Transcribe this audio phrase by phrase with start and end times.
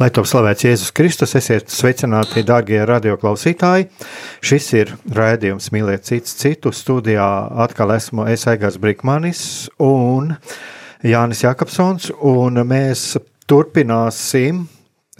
[0.00, 3.90] Lai to slavēts Jēzus Kristus, esiet sveicināti, darbie radioklausītāji.
[4.40, 6.72] Šis ir raidījums Mīliet citu citu.
[6.72, 7.26] Studijā
[7.60, 9.42] atkal esmu es Aigars Brīkmanis
[9.84, 10.30] un
[11.04, 14.62] Jānis Jakobsons, un mēs turpināsim.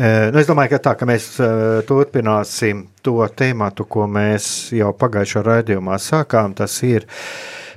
[0.01, 4.95] Eh, nu, es domāju, ka tā, ka mēs eh, turpināsim to tēmatu, ko mēs jau
[4.97, 6.57] pagājušā raidījumā sākām.
[6.57, 7.05] Tas ir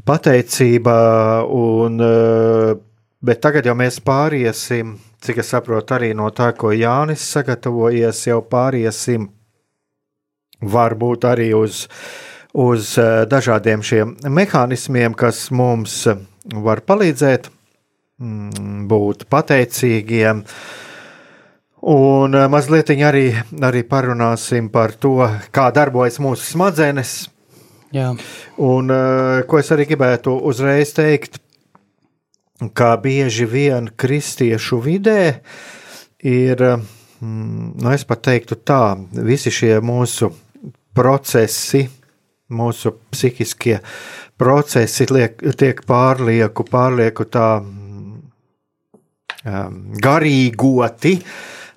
[0.08, 0.96] pateicība,
[1.52, 2.80] un, eh,
[3.24, 8.42] bet tagad jau mēs pāriesim cik es saprotu, arī no tā, ko Jānis sagatavojies, jau
[8.44, 9.30] pāriesim
[10.74, 11.86] varbūt arī uz,
[12.52, 16.04] uz eh, dažādiem šiem mehānismiem, kas mums
[16.54, 17.50] var palīdzēt
[18.20, 20.44] mm, būt pateicīgiem.
[21.94, 23.30] Un eh, mazliet arī,
[23.64, 25.22] arī parunāsim par to,
[25.56, 27.16] kā darbojas mūsu smadzenes.
[27.96, 28.12] Jā.
[28.60, 31.43] Un eh, ko es arī gribētu uzreiz teikt,
[32.70, 35.42] kā bieži vien kristiešu vidē
[36.24, 36.64] ir,
[37.20, 38.96] mm, nu, es pat teiktu tā,
[39.28, 40.32] visi šie mūsu
[40.96, 41.90] procesi,
[42.54, 43.80] mūsu psihiskie
[44.38, 47.74] procesi liek, tiek pārlieku, pārlieku tā um,
[50.04, 51.18] garīgoti,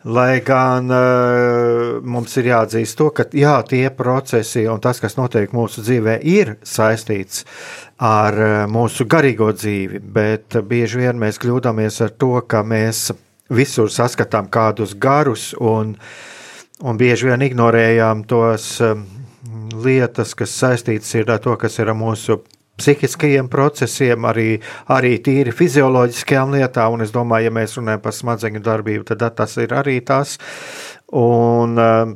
[0.06, 5.50] lai gan uh, mums ir jāatzīst to, ka jā, tie procesi un tas, kas notiek
[5.56, 7.42] mūsu dzīvē, ir saistīts
[8.02, 13.08] ar eh, mūsu garīgo dzīvi, bet bieži vien mēs kļūdāmies ar to, ka mēs
[13.48, 15.94] visur saskatām kādus garus un,
[16.82, 18.94] un bieži vien ignorējām tos eh,
[19.74, 22.42] lietas, kas saistītas ar to, kas ir ar mūsu
[22.76, 24.48] psihiskajiem procesiem, arī,
[24.92, 29.56] arī tīri fizioloģiskajām lietām, un es domāju, ja mēs runājam par smadzeņu darbību, tad tas
[29.62, 30.36] ir arī tas.
[31.16, 32.12] Un eh,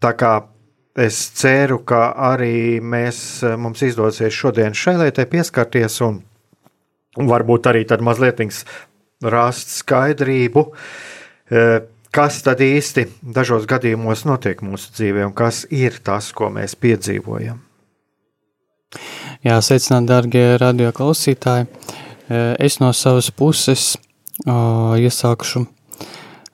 [0.00, 0.38] tā kā
[0.98, 6.18] Es ceru, ka arī mēs, mums izdosies šodien šai lietai pieskarties un
[7.30, 8.42] varbūt arī tad mazliet
[9.22, 10.64] rast skaidrību,
[11.50, 11.64] e,
[12.10, 17.60] kas tad īsti dažos gadījumos notiek mūsu dzīvē un kas ir tas, ko mēs piedzīvojam.
[19.40, 21.64] Jā, sveicināt, darbie radioklausītāji.
[22.60, 23.94] Es no savas puses
[24.44, 25.62] iesākšu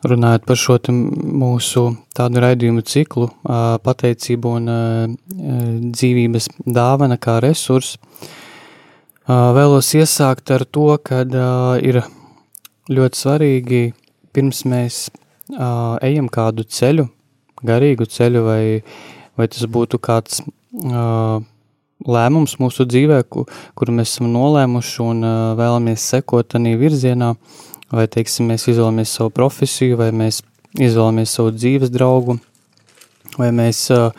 [0.07, 1.83] runājot par šo mūsu
[2.15, 3.27] tādu raidījumu ciklu,
[3.83, 4.71] pateicību un
[5.97, 6.47] dzīvības
[6.79, 7.97] dāvana kā resurs,
[9.27, 11.25] vēlos iesākt ar to, ka
[11.83, 12.05] ir
[12.87, 13.83] ļoti svarīgi
[14.31, 15.01] pirms mēs
[16.07, 17.09] ejam kādu ceļu,
[17.67, 18.63] garīgu ceļu, vai,
[19.35, 20.45] vai tas būtu kāds
[22.07, 25.27] lēmums mūsu dzīvē, kuru mēs esam nolēmuši un
[25.59, 27.35] vēlamies sekot tādā virzienā,
[27.93, 30.43] vai teiksim, mēs izvēlamies savu profesiju, vai mēs
[30.79, 32.39] izvēlamies savu dzīves draugu,
[33.37, 34.11] vai mēs uh,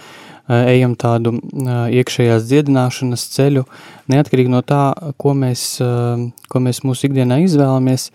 [0.47, 3.65] ejam tādu uh, iekšējās dziedināšanas ceļu,
[4.11, 8.09] neatkarīgi no tā, ko mēs, uh, ko mēs mūsu ikdienā izvēlamies,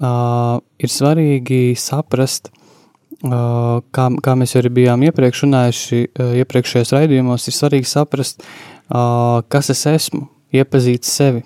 [0.00, 7.48] uh, ir svarīgi saprast, uh, kā, kā mēs arī bijām iepriekš runājuši, uh, iepriekšējos raidījumos,
[7.50, 11.44] ir svarīgi saprast, uh, kas es esmu, iepazīt sevi.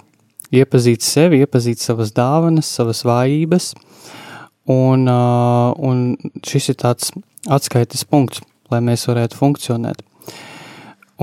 [0.52, 3.70] Iepazīt sevi, iepazīt savas dāvanas, savas vājības,
[4.68, 6.02] un, un
[6.44, 7.08] šis ir tāds
[7.48, 10.02] atskaites punkts, lai mēs varētu funkcionēt.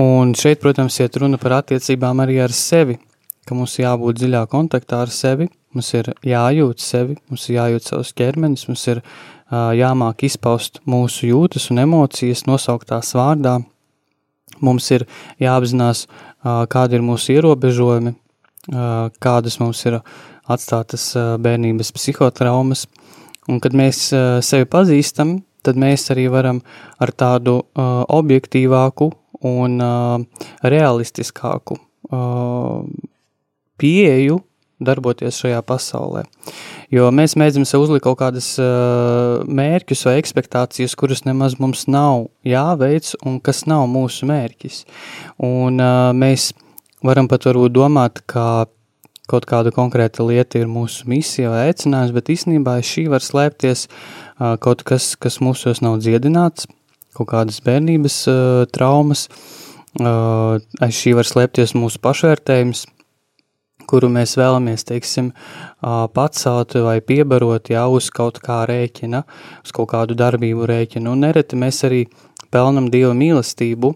[0.02, 2.98] Un šeit, protams, iet runa par attiecībām arī ar sevi,
[3.46, 8.12] ka mums jābūt dziļā kontaktā ar sevi, mums ir jājūt sevi, mums ir jājūt savus
[8.16, 13.58] ķermenis, mums ir uh, jāmāk izpaust mūsu jūtas un emocijas, nosauktās vārdā,
[14.64, 15.06] mums ir
[15.42, 16.06] jāapzinās,
[16.42, 18.14] kādi ir mūsu ierobežojumi,
[19.22, 20.00] kādas mums ir
[20.50, 22.86] atstātas bērnības psihotraumas.
[23.50, 24.08] Un kad mēs
[24.46, 26.60] sevi pazīstam, tad mēs arī varam
[27.00, 27.60] ar tādu
[28.20, 29.10] objektīvāku
[29.48, 29.80] un
[30.62, 31.78] realistiskāku
[33.80, 34.38] pieeju
[34.80, 36.24] darboties šajā pasaulē.
[36.90, 42.26] Jo mēs mēģinām sev uzlikt kaut kādas uh, mērķus vai expectācijas, kuras nemaz mums nav
[42.46, 44.82] jāveic un kas nav mūsu mērķis.
[45.46, 46.50] Un uh, mēs
[47.06, 48.66] varam pat varbūt domāt, ka
[49.30, 54.56] kaut kāda konkrēta lieta ir mūsu misija vai aicinājums, bet īstenībā šī var slēpties uh,
[54.62, 56.66] kaut kas, kas mūsos nav dziedināts,
[57.16, 58.38] kaut kādas bērnības uh,
[58.74, 59.28] traumas,
[60.00, 62.86] uh, aiz šī var slēpties mūsu pašvērtējums,
[63.90, 65.32] kuru mēs vēlamies, teiksim,
[66.14, 69.24] pacelt vai piebarot jau uz kaut kā rēķina,
[69.64, 71.10] uz kaut kādu darbību rēķinu.
[71.14, 72.04] Un nereti mēs arī
[72.54, 73.92] pelnam Dieva mīlestību,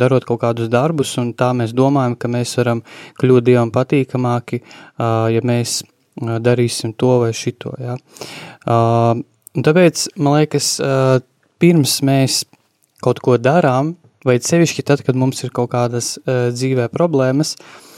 [0.00, 2.84] darot kaut kādus darbus, un tā mēs domājam, ka mēs varam
[3.20, 4.60] kļūt Dievam patīkamāki,
[5.00, 5.80] ja mēs
[6.20, 7.74] darīsim to vai šito.
[7.80, 7.96] Ja.
[8.70, 10.76] Un tāpēc, man liekas,
[11.60, 12.44] pirms mēs
[13.00, 13.96] kaut ko darām,
[14.28, 17.89] vai sevišķi tad, kad mums ir kaut kādas dzīvē problēmas, uh,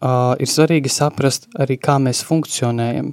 [0.00, 3.12] uh, ir svarīgi saprast arī, kā mēs funkcionējam.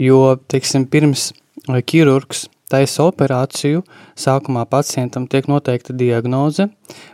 [0.00, 1.32] Jo, teiksim, pirms
[1.68, 3.82] ķirurgs taisa operāciju,
[4.18, 6.68] sākumā pacientam tiek noteikta diagnoze,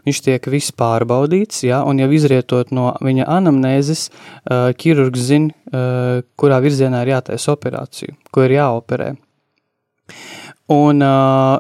[0.07, 6.25] viņš tiek viss pārbaudīts, ja, un jau izrietot no viņa anamnēzes, uh, ķirurgs zina, uh,
[6.41, 9.13] kurā virzienā ir jātaisa operāciju, ko ir jāoperē.
[10.75, 11.59] Un uh,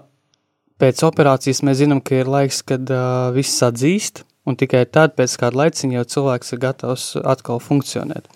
[0.81, 5.37] pēc operācijas mēs zinām, ka ir laiks, kad uh, viss atzīst, un tikai tad pēc
[5.41, 8.29] kāda laiciņa jau cilvēks ir gatavs atkal funkcionēt.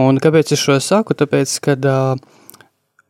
[0.00, 1.14] Un kāpēc es šo saku?
[1.18, 2.14] Tāpēc, kad uh,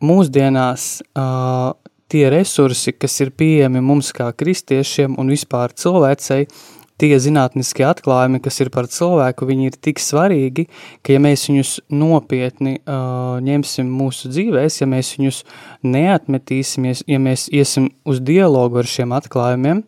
[0.05, 1.73] mūsdienās uh,
[2.13, 6.45] tie resursi, kas ir pieejami mums kā kristiešiem un vispār cilvēcei,
[7.01, 10.67] tie zinātniskie atklājumi, kas ir par cilvēku, viņi ir tik svarīgi,
[11.05, 15.43] ka ja mēs viņus nopietni uh, ņemsim mūsu dzīvēs, ja mēs viņus
[15.87, 19.83] neatmetīsim, ja mēs iesim uz dialogu ar šiem atklājumiem,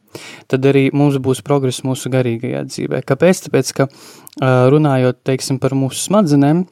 [0.51, 3.03] tad arī mums būs progress mūsu garīgajā dzīvē.
[3.07, 3.47] Kāpēc?
[3.47, 6.67] Tāpēc, ka uh, runājot, teiksim, par mūsu smadzenēm,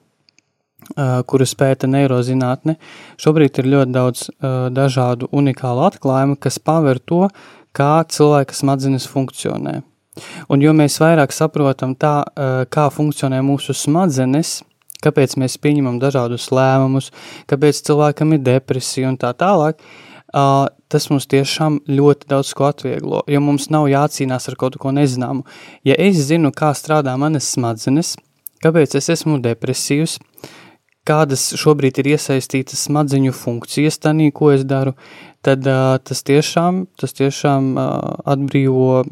[1.25, 2.75] kuras pēta neirozinātne,
[3.16, 7.22] šobrīd ir ļoti daudz uh, dažādu unikālu atklājumu, kas paver to,
[7.72, 9.81] kā cilvēka smadzenes funkcionē.
[10.52, 12.22] Un jo mēs vairāk saprotam tā,
[12.70, 14.61] kā funkcionē mūsu smadzenes,
[15.05, 17.11] kāpēc mēs pieņemam dažādus lēmumus,
[17.50, 19.82] kāpēc cilvēkam ir depresija un tā tālāk,
[20.90, 25.44] tas mums tiešām ļoti daudz ko atvieglo, jo mums nav jācīnās ar kaut ko nezināmu.
[25.87, 28.14] Ja es zinu, kā strādā manas smadzenes,
[28.64, 30.17] kāpēc es esmu depresīvs,
[31.05, 34.94] kādas šobrīd ir iesaistītas smadzeņu funkcijas tanī, ko es daru,
[35.44, 37.85] tad uh, tas tiešām, tas tiešām uh,
[38.35, 39.05] atbrīvo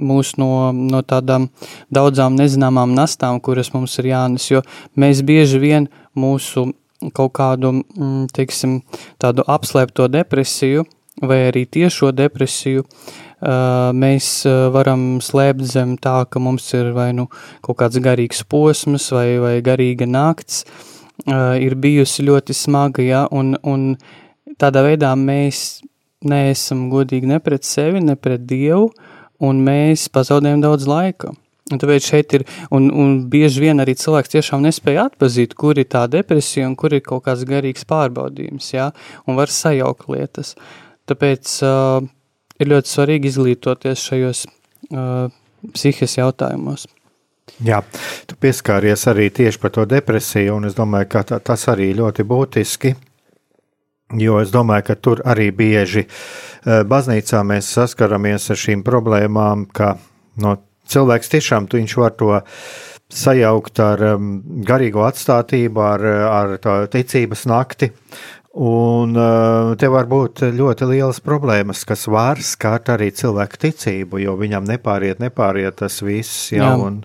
[0.00, 1.48] mūs no, no tādām
[1.94, 4.62] daudzām nezināmām nastām, kuras mums ir jānes, jo
[4.98, 6.72] mēs bieži vien mūsu
[7.16, 8.80] kaut kādu, mm, teiksim,
[9.22, 10.84] tādu apslēpto depresiju
[11.20, 12.84] vai arī tiešo depresiju
[13.96, 14.28] mēs
[14.72, 17.28] varam slēpt zem tā, ka mums ir vai nu
[17.64, 20.64] kaut kāds garīgs posms vai, vai garīga nakts,
[21.60, 23.96] ir bijusi ļoti smaga, ja, un, un
[24.60, 25.80] tādā veidā mēs
[26.26, 28.90] neesam godīgi ne pret sevi, ne pret Dievu,
[29.40, 31.32] un mēs pazaudējam daudz laika.
[31.70, 35.86] Un tāpēc šeit ir, un, un bieži vien arī cilvēks tiešām nespēja atpazīt, kur ir
[35.90, 38.88] tā depresija un kur ir kaut kāds garīgs pārbaudījums, jā,
[39.30, 40.56] un var sajaukt lietas.
[41.10, 42.00] Tāpēc uh,
[42.58, 45.30] ir ļoti svarīgi izglītoties šajos uh,
[45.76, 46.88] psihes jautājumos.
[47.66, 47.80] Jā,
[48.26, 52.26] tu pieskāries arī tieši par to depresiju, un es domāju, ka tā, tas arī ļoti
[52.26, 52.94] būtiski,
[54.18, 56.06] jo es domāju, ka tur arī bieži
[56.60, 59.94] Eh, baznīcā mēs saskaramies ar šīm problēmām, ka
[60.44, 60.58] no,
[60.92, 62.34] cilvēks tiešām viņš var to
[63.10, 64.02] sajaukt ar
[64.68, 67.90] garīgo atstātību, ar, ar ticības nakti.
[68.60, 74.34] Un uh, te var būt ļoti lielas problēmas, kas var skart arī cilvēku ticību, jo
[74.38, 76.48] viņam nepāriet, nepāriet tas viss.
[76.50, 76.72] Jā, jā.
[76.82, 76.96] Un,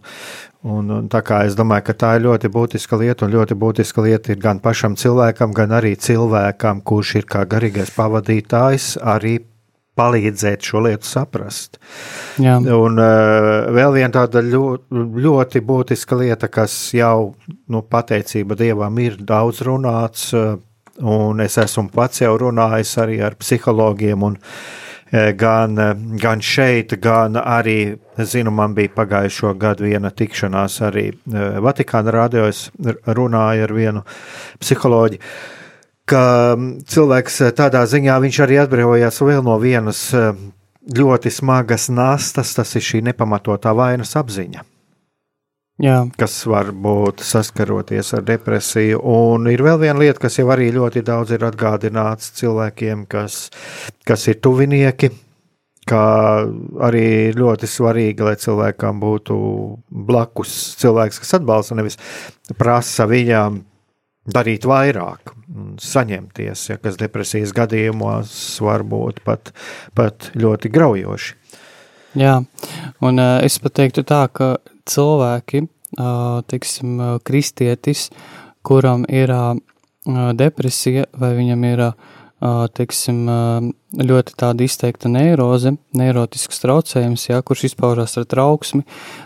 [0.66, 4.06] un, un tā kā es domāju, ka tā ir ļoti būtiska lieta, un ļoti būtiska
[4.06, 9.38] lieta ir gan pašam cilvēkam, gan arī cilvēkam, kurš ir kā garīgais pavadītājs, arī
[9.96, 11.80] palīdzēt šo lietu saprast.
[12.42, 12.58] Jā.
[12.60, 17.36] Un uh, vēl viena tāda ļoti, ļoti būtiska lieta, kas jau,
[17.72, 20.58] nu, pateicība Dievam, ir daudz runāts, uh,
[21.00, 24.38] un es esmu pats jau runājis arī ar psihologiem, un
[25.40, 25.92] gan, uh,
[26.22, 32.48] gan šeit, gan arī, zinu, man bija pagājušo gadu viena tikšanās arī uh, Vatikāna radio,
[32.52, 32.68] es
[33.06, 34.06] runāju ar vienu
[34.60, 35.22] psiholoģiju
[36.10, 36.22] ka
[36.90, 40.32] cilvēks eh, tādā ziņā arī atbrīvojās vēl no vienas eh,
[40.96, 44.64] ļoti smagas nastas, tas ir šī nepamatotā vainas apziņa.
[45.84, 46.06] Jā.
[46.16, 49.02] Kas var būt saskaroties ar depresiju.
[49.12, 53.50] Un ir vēl viena lieta, kas jau arī ļoti daudz ir atgādināts cilvēkiem, kas,
[54.08, 55.12] kas ir tuvinieki,
[55.86, 56.06] kā
[56.88, 59.38] arī ļoti svarīgi, lai cilvēkam būtu
[59.92, 62.00] blakus cilvēks, kas atbalsta, nevis
[62.58, 63.60] prasa viņam
[64.26, 65.36] darīt vairāk,
[65.82, 68.32] saņemties, ja, kas depresijas gadījumos
[68.66, 69.52] var būt pat,
[69.98, 71.36] pat ļoti graujoši.
[72.16, 72.40] Jā,
[73.04, 74.56] un uh, es pat teiktu tā, ka
[74.88, 75.66] cilvēki,
[76.00, 78.08] uh, teiksim, kristietis,
[78.66, 79.58] kuram ir uh,
[80.38, 82.14] depresija vai viņam ir uh,
[82.76, 83.26] teiksim,
[83.96, 88.84] ļoti tāda izteikta neiroze, neirotisks traucējums, jā, kurš izpaužās ar trauksmi,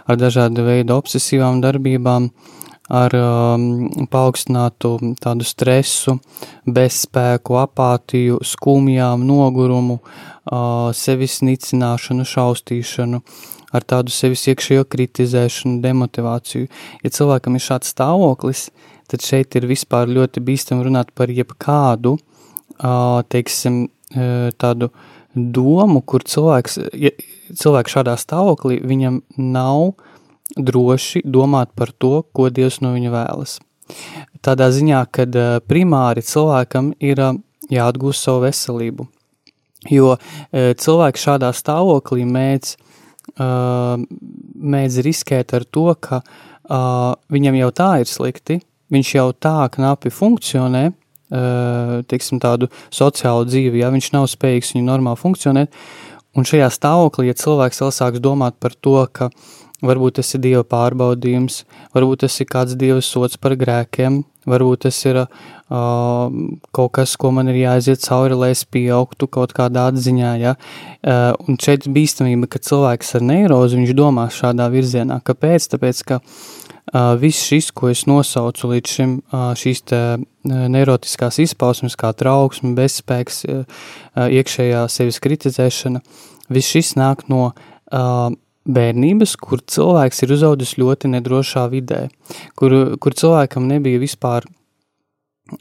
[0.08, 2.30] ar dažādu veidu obsesīvām darbībām,
[2.90, 3.66] ar um,
[4.12, 6.18] paaugstinātu tādu stresu,
[6.66, 13.22] bezspēku, apātiju, skumjām, nogurumu, uh, sevis nicināšanu, šaustīšanu,
[13.74, 16.70] ar tādu sevis iekšējo kritizēšanu, demotivāciju.
[17.04, 18.70] Ja cilvēkam ir šāds stāvoklis,
[19.10, 22.18] tad šeit ir vispār ļoti bīstami runāt par jebkādu
[23.30, 23.88] teiksim,
[24.58, 24.90] tādu
[25.36, 27.12] domu, kur cilvēks, ja
[27.54, 29.94] cilvēks šādā stāvoklī, viņam nav
[30.58, 33.60] droši domāt par to, ko Dievs no viņa vēlas.
[34.46, 35.36] Tādā ziņā, kad
[35.70, 37.22] primāri cilvēkam ir
[37.70, 39.08] jāatgūst savu veselību,
[39.90, 40.16] jo
[40.54, 42.76] cilvēks šādā stāvoklī mēdz,
[43.40, 46.22] mēdz riskēt ar to, ka
[47.34, 48.60] viņam jau tā ir slikti,
[48.94, 50.90] viņš jau tā knapi funkcionē,
[52.10, 55.74] teiksim, tādu sociālu dzīvi, ja viņš nav spējīgs viņu normāli funkcionēt.
[56.38, 59.30] Un šajā stāvoklī, ja cilvēks vēl sāks domāt par to, ka
[59.86, 61.64] varbūt tas ir Dieva pārbaudījums,
[61.96, 65.28] varbūt tas ir kāds Dieva sots par grēkiem, varbūt tas ir uh,
[66.76, 70.56] kaut kas, ko man ir jāaiziet cauri, lai es pieaugtu kaut kādā atziņā, ja?
[71.04, 75.22] Uh, un šeit bīstamība, ka cilvēks ar neirozi, viņš domā šādā virzienā.
[75.28, 75.70] Kāpēc?
[75.76, 79.16] Tāpēc, ka uh, viss šis, ko es nosaucu līdz šim,
[79.60, 79.86] šīs
[80.50, 83.44] neirotiskās izpausmes, kā trauksme, bezspēks,
[84.18, 86.02] iekšējā sevis kritizēšana,
[86.50, 87.52] viss šis nāk no
[88.70, 92.08] bērnības, kur cilvēks ir uzaudzis ļoti nedrošā vidē,
[92.60, 94.48] kur, kur cilvēkam nebija vispār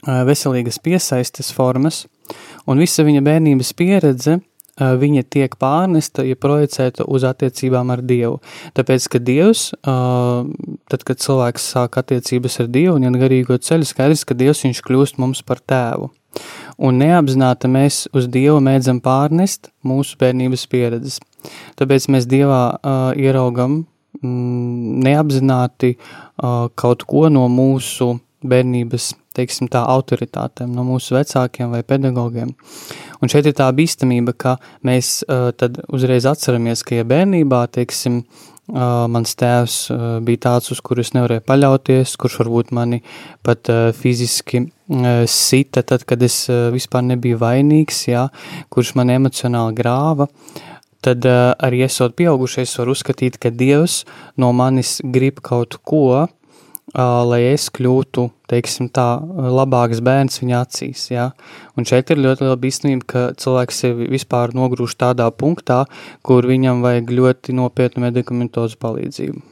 [0.05, 2.03] veselīgas piesaistes formas,
[2.69, 4.37] un visa viņa bērnības pieredze
[4.79, 8.39] viņa tiek pārnesta, ja projicēta uz attiecībām ar Dievu.
[8.77, 14.23] Tāpēc, ka Dievs, tad, kad cilvēks sāk attiecības ar Dievu un iet garīgo ceļu, skaidrs,
[14.23, 16.11] ka Dievs viņš kļūst mums par tēvu.
[16.79, 21.19] Un neapzināti mēs uz Dievu mēdzam pārnest mūsu bērnības pieredzes.
[21.79, 23.83] Tāpēc mēs Dievā uh, iraugam
[24.21, 31.81] mm, neapzināti uh, kaut ko no mūsu bērnības, teiksim tā, autoritātēm, no mūsu vecākiem vai
[31.87, 32.53] pedagogiem.
[33.19, 34.55] Un šeit ir tā bīstamība, ka
[34.87, 40.71] mēs uh, tad uzreiz atceramies, ka ja bērnībā, teiksim, uh, mans tēvs uh, bija tāds,
[40.71, 43.01] uz kuru es nevarēju paļauties, kurš varbūt mani
[43.45, 48.29] pat uh, fiziski uh, sita, tad, kad es uh, vispār nebiju vainīgs, jā,
[48.71, 50.29] kurš man emocionāli grāva,
[51.05, 54.03] tad uh, arī esot pieaugušais, var uzskatīt, ka Dievs
[54.39, 59.07] no manis grib kaut ko, uh, lai es kļūtu, teiksim tā,
[59.59, 61.29] labāks bērns viņa acīs, jā.
[61.77, 65.85] Un šeit ir ļoti liela bīstamība, ka cilvēks sevi vispār nogrūž tādā punktā,
[66.25, 69.45] kur viņam vajag ļoti nopietnu medikamentozu palīdzību.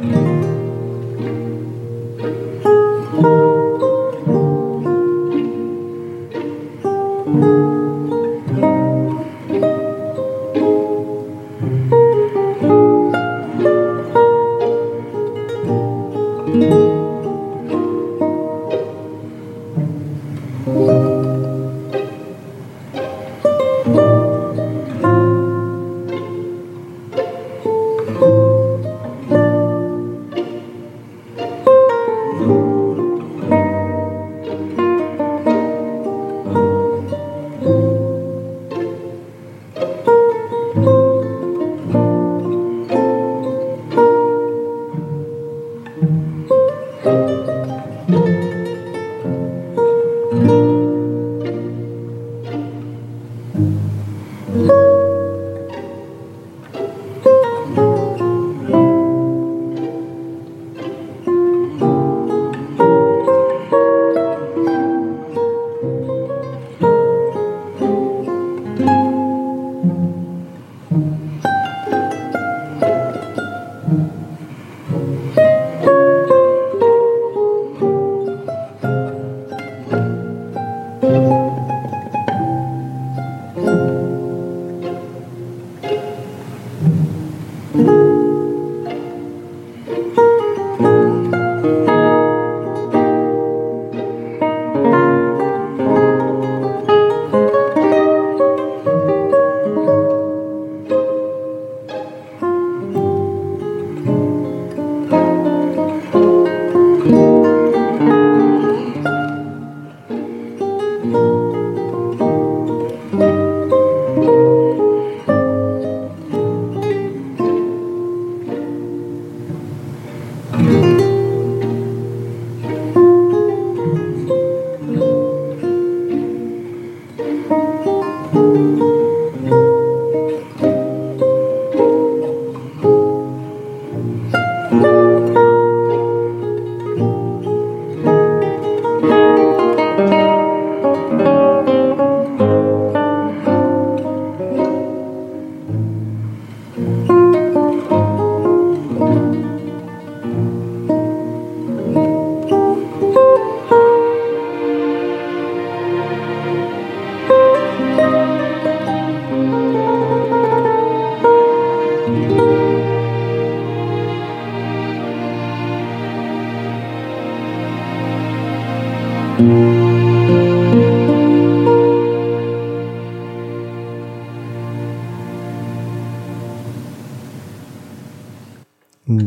[0.00, 0.39] thank you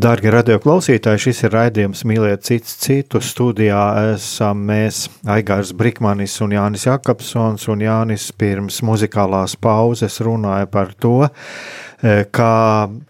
[0.04, 3.22] Darbie radioklausītāji, šis ir raidījums Mīliet cits citu.
[3.24, 3.84] Studijā
[4.18, 7.70] esam mēs, Aigārs Brikmanis un Jānis Jakobsons.
[7.72, 12.60] Un Jānis pirms muzikālās pauzes runāja par to, e, kā,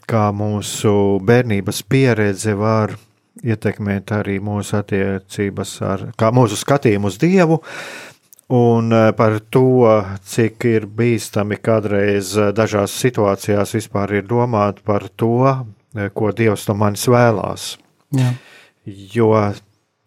[0.05, 0.93] kā mūsu
[1.25, 2.93] bērnības pieredze var
[3.41, 7.63] ietekmēt arī mūsu attiecības ar, kā mūsu skatījumu uz Dievu.
[8.53, 9.87] Un e, par to,
[10.29, 15.47] cik ir bīstami kādreiz e, dažās situācijās vispār ir domāt par to,
[16.13, 17.75] ko Dievs no manis vēlās.
[18.13, 18.33] Jā.
[18.85, 19.29] Jo,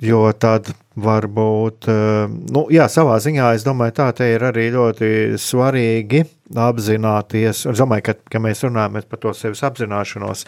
[0.02, 5.36] jo tad varbūt, eh, nu, jā, savā ziņā es domāju, tā te ir arī ļoti
[5.40, 6.22] svarīgi
[6.54, 7.66] apzināties.
[7.70, 10.46] Es domāju, ka, ka mēs runājam par to sevis apzināšanos.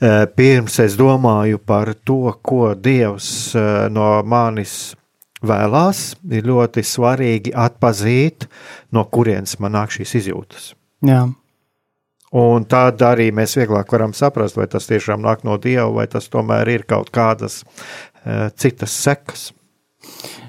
[0.00, 3.54] Eh, pirms es domāju par to, ko Dievs
[3.90, 4.94] no manis
[5.44, 8.46] vēlās, ir ļoti svarīgi atpazīt,
[8.92, 10.72] no kurienes man nāk šīs izjūtas.
[11.06, 11.26] Jā.
[12.34, 16.26] Un tad arī mēs vieglāk varam saprast, vai tas tiešām nāk no Dieva, vai tas
[16.28, 19.52] tomēr ir kaut kādas uh, citas sekas.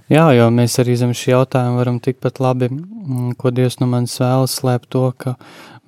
[0.08, 4.16] Jā, jo mēs arī zem šī jautājuma varam tikpat labi, mm, ko Dievs no manis
[4.22, 5.36] vēlas slēpt to, ka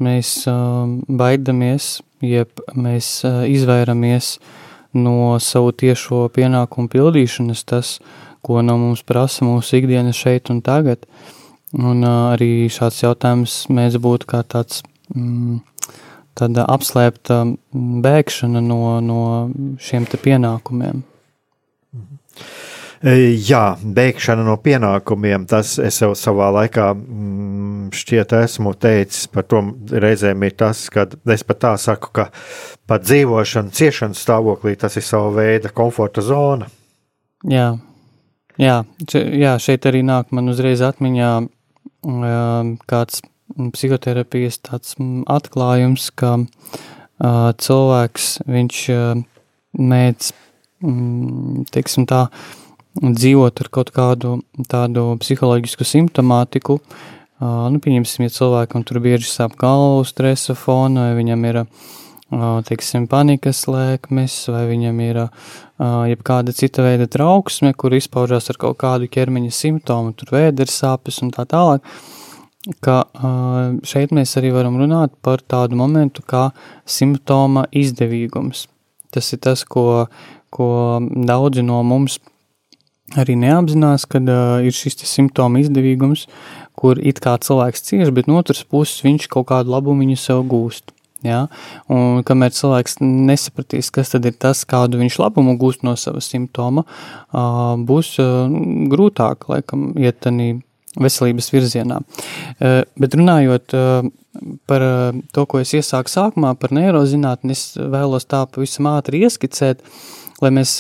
[0.04, 4.36] mēs uh, baidamies, jeb mēs uh, izvairamies
[4.94, 7.98] no savu tiešo pienākumu pildīšanas, tas,
[8.46, 11.08] ko no mums prasa mūsu ikdienas šeit un tagad.
[11.78, 14.84] Un uh, arī šāds jautājums mēs būtu kā tāds
[15.16, 15.60] mm,
[16.40, 17.44] tāda apslēpta
[18.06, 19.22] bēgšana no, no
[19.82, 21.04] šiem pienākumiem.
[23.00, 23.14] E,
[23.48, 29.62] jā, bēgšana no pienākumiem, tas es jau savā laikā mm, šķiet esmu teicis par to
[30.04, 32.28] reizēm ir tas, ka es pat tā saku, ka
[32.90, 36.68] pat dzīvošana ciešanas stāvoklī tas ir sava veida komforta zona.
[37.48, 37.72] Jā,
[38.60, 38.82] jā,
[39.16, 41.32] jā šeit arī nāk man uzreiz atmiņā
[42.90, 43.24] kāds
[43.58, 44.96] psihoterapijas tāds
[45.30, 49.22] atklājums, ka uh, cilvēks, viņš uh,
[49.80, 50.34] mēdz,
[50.86, 52.28] um, teiksim tā,
[53.00, 56.80] dzīvot ar kaut kādu tādu psiholoģisku simptomātiku.
[57.40, 61.62] Uh, nu, pieņemsim, ja cilvēkam tur bieži sāp galva uz stresa fona, vai viņam ir,
[61.64, 65.32] uh, teiksim, panikas lēkmes, vai viņam ir uh,
[66.12, 71.32] jebkāda cita veida trauksme, kur izpaužās ar kaut kādu ķermeņa simptomu, tur vēders sāpes un
[71.36, 71.86] tā tālāk.
[71.86, 72.19] Uh,
[72.84, 73.04] ka
[73.88, 76.50] šeit mēs arī varam runāt par tādu momentu kā
[76.86, 78.68] simptoma izdevīgums.
[79.10, 80.10] Tas ir tas, ko,
[80.54, 82.20] ko daudzi no mums
[83.18, 86.28] arī neapzinās, kad uh, ir šis simptoma izdevīgums,
[86.78, 90.94] kur it kā cilvēks cieš, bet no otras puses viņš kaut kādu labumu sev gūst.
[91.26, 91.48] Ja?
[91.92, 96.86] Un kamēr cilvēks nesapratīs, kas tad ir tas, kādu viņš labumu gūst no sava simptoma,
[96.86, 98.46] uh, būs uh,
[98.92, 100.60] grūtāk, laikam, iet tanī
[101.04, 102.00] veselības virzienā.
[102.60, 104.10] Eh, bet runājot eh,
[104.70, 109.84] par eh, to, ko es iesāku sākumā, par neirozinātni, es vēlos tā pavisam ātri ieskicēt,
[110.40, 110.78] lai mēs,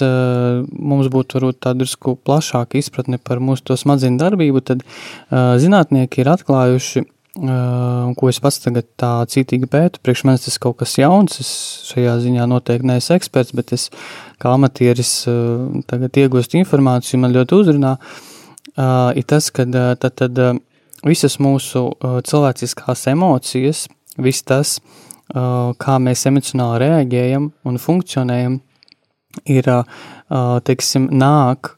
[0.72, 4.86] mums būtu varbūt tāda drusku plašāka izpratne par mūsu to smadzeņu darbību, tad
[5.60, 7.04] zinātnieki ir atklājuši,
[7.44, 11.52] un ko es pats tagad tā cītīgi pētu, priekš manis tas kaut kas jauns, es
[11.90, 13.90] šajā ziņā noteikti neesmu eksperts, bet es
[14.40, 15.14] kā amatieris
[15.92, 18.29] tagad iegūstu informāciju, man ļoti uzrunā, uh,
[18.80, 19.66] ir tas, ka
[20.00, 20.42] tad, tad,
[21.06, 21.86] visas mūsu
[22.28, 23.86] cilvēciskās emocijas,
[24.20, 24.78] viss tas,
[25.30, 28.60] kā mēs emocionāli reaģējam un funkcionējam,
[29.50, 29.70] ir,
[30.68, 31.76] teiksim, nāk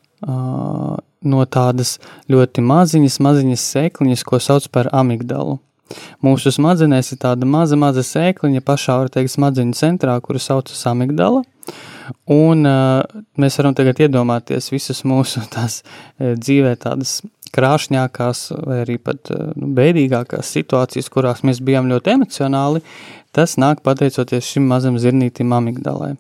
[1.22, 1.98] no tādas
[2.32, 5.60] ļoti maziņas, maziņas sēkliņas, ko sauc par amigdalu.
[6.26, 11.44] Mūsu smadzenēs ir tāda maza, maza sēkliņa pašā, var teikt, smadzeņu centrā, kuru saucas amigdala.
[12.32, 13.04] Un uh,
[13.40, 17.20] mēs varam tagad iedomāties visas mūsu tās uh, dzīvē tādas
[17.56, 22.84] krāšņākās vai arī pat uh, nu, bēdīgākās situācijas, kurās mēs bijām ļoti emocionāli,
[23.36, 26.16] tas nāk pateicoties šim mazam zirnītim amigdalai.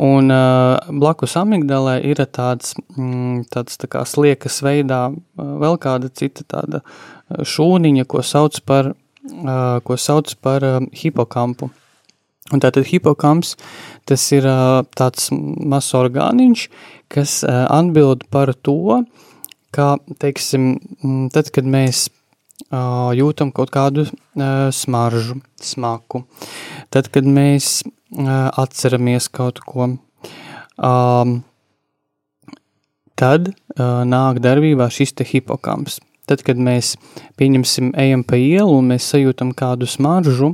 [0.00, 6.08] Un uh, blakus amigdalai ir tāds, mm, tāds tā kā sliekas veidā uh, vēl kāda
[6.08, 6.80] cita tāda
[7.28, 11.68] šūniņa, ko sauc par, uh, ko sauc par uh, hipokampu.
[12.50, 13.52] Un tātad hipokamps,
[14.08, 14.48] tas ir
[14.98, 16.64] tāds mazs orgāniņš,
[17.12, 19.04] kas atbild par to,
[19.70, 20.72] ka, teiksim,
[21.30, 22.08] tad, kad mēs
[22.68, 24.06] jūtam kaut kādu
[24.74, 26.24] smaržu, smaku,
[26.92, 29.88] tad, kad mēs atceramies kaut ko,
[33.20, 33.52] tad
[34.14, 36.00] nāk darbībā šis te hipokamps.
[36.30, 36.94] Tad, kad mēs,
[37.40, 40.52] pieņemsim, ejam pa ielu un mēs sajūtam kādu smaržu,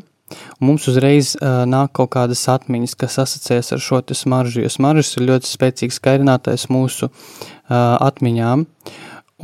[0.58, 5.12] Un mums uzreiz uh, nāk kaut kādas atmiņas, kas asociējas ar šo smaržu, jo smaržas
[5.18, 7.12] ir ļoti spēcīgs kairinātājs mūsu uh,
[8.02, 8.66] atmiņām.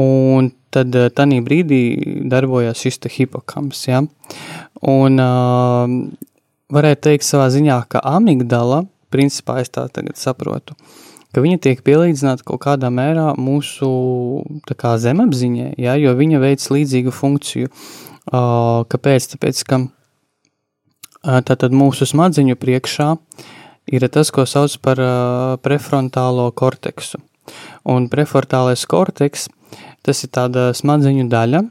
[0.03, 1.83] un tad tādā brīdī
[2.31, 3.85] darbojās šis hipokams.
[3.89, 4.03] Ja?
[4.89, 5.95] Un uh,
[6.73, 10.77] varētu teikt savā ziņā, ka amigdala, principā es tā tagad saprotu,
[11.33, 13.89] ka viņa tiek pielīdzināta kaut kādā mērā mūsu
[14.73, 15.97] kā, zemapziņai, ja?
[16.01, 17.73] jo viņa veic līdzīgu funkciju.
[18.23, 19.33] Uh, kāpēc?
[19.35, 23.09] Tāpēc, ka uh, tātad mūsu smadziņu priekšā
[23.93, 27.21] ir tas, ko sauc par uh, prefrontālo korteksu.
[27.91, 29.49] Un prefrontālais korteks–
[30.03, 31.63] Tas ir tāda smadzeņu daļa,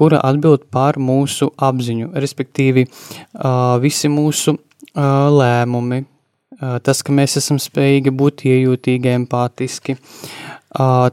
[0.00, 2.86] kura atbild par mūsu apziņu, respektīvi
[3.82, 4.54] visi mūsu
[4.96, 6.00] lēmumi,
[6.86, 9.96] tas, ka mēs esam spējīgi būt iejūtīgi, empātiski,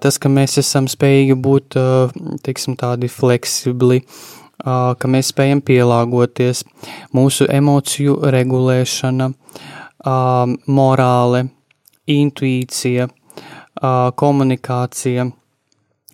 [0.04, 1.78] tas, ka mēs esam spējīgi būt,
[2.48, 4.00] teiksim, tādi fleksibli,
[4.64, 6.64] ka mēs spējam pielāgoties,
[7.16, 9.32] mūsu emociju regulēšana,
[10.80, 11.44] morāle,
[12.16, 13.10] intuīcija,
[14.24, 15.28] komunikācija–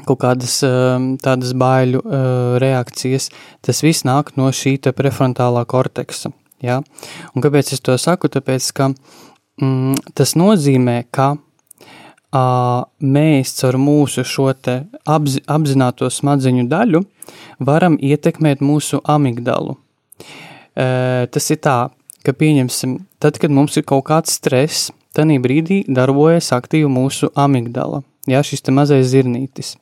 [0.07, 2.23] kaut kādas ehm, tādas baiļu eh,
[2.63, 3.29] reakcijas,
[3.61, 6.33] tas viss nāk no šī prefrontālā korteksa.
[6.63, 6.81] Ja?
[7.35, 8.31] Un kāpēc es to saku?
[8.31, 8.89] Tāpēc, ka
[9.61, 17.03] mm, tas nozīmē, ka uh, mēs caur mūsu šo apzi, apzināto smadzeņu daļu
[17.59, 19.75] varam ietekmēt mūsu amigdalu.
[20.73, 21.77] Uh, tas ir tā,
[22.23, 28.01] ka pieņemsim, tad, kad mums ir kaut kāds stress, tad brīdī darbojas aktīvi mūsu amigdala,
[28.25, 29.75] ja, šis te mazais zirnītis.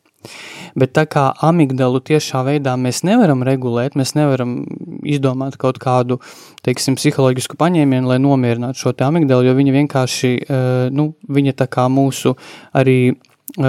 [0.77, 4.61] Bet tā kā amigdalu tiešā veidā mēs nevaram regulēt, mēs nevaram
[5.07, 6.19] izdomāt kaut kādu,
[6.65, 11.67] teiksim, psiholoģisku paņēmienu, lai nomierinātu šo te amigdalu, jo viņa vienkārši, eh, nu, viņa tā
[11.71, 12.35] kā mūsu
[12.77, 13.65] arī eh,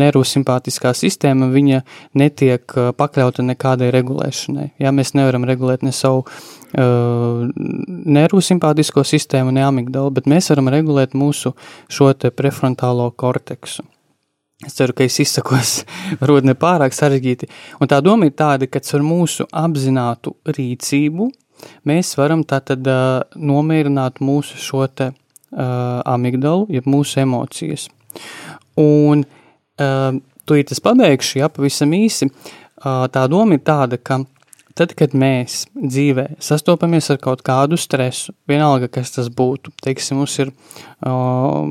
[0.00, 1.82] neirosimpātiskā sistēma, viņa
[2.14, 4.70] netiek eh, pakļauta nekādai regulēšanai.
[4.80, 6.24] Jā, mēs nevaram regulēt ne savu
[6.76, 7.44] uh,
[8.16, 11.54] neirosimpātisko sistēmu, ne amigdalu, bet mēs varam regulēt mūsu
[11.88, 13.84] šo te prefrontālo korteksu.
[14.64, 15.82] Es ceru, ka es izsakos,
[16.22, 17.48] varbūt ne pārāk sarežģīti.
[17.82, 21.28] Un tā doma ir tāda, ka ar mūsu apzinātu rīcību
[21.88, 27.88] mēs varam tātad uh, nomierināt mūsu šo te uh, amigdalu, jeb mūsu emocijas.
[28.80, 30.16] Un uh,
[30.48, 34.22] tu ir tas pabeigšu, ja, pavisam īsi, uh, tā doma ir tāda, ka
[34.76, 40.34] Tad, kad mēs dzīvē sastopamies ar kaut kādu stresu, vienalga, kas tas būtu, teiksim, mums
[40.42, 41.62] ir uh,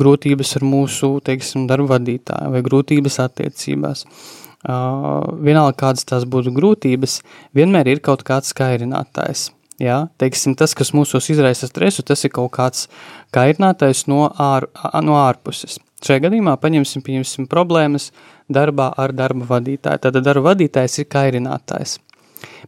[0.00, 7.18] grūtības ar mūsu, teiksim, darba vadītāju vai grūtības attiecībās, uh, vienalga, kādas tās būtu grūtības,
[7.52, 9.50] vienmēr ir kaut kāds kairinātājs.
[9.82, 10.06] Ja?
[10.22, 12.88] Teiksim, tas, kas mūsos izraisa stresu, tas ir kaut kāds
[13.36, 14.70] kairinātājs no, ār,
[15.04, 15.76] no ārpuses.
[16.04, 18.08] Šajā gadījumā paņemsim, paņemsim problēmas
[18.48, 20.00] darbā ar darba vadītāju.
[20.06, 21.98] Tad darba vadītājs ir kairinātājs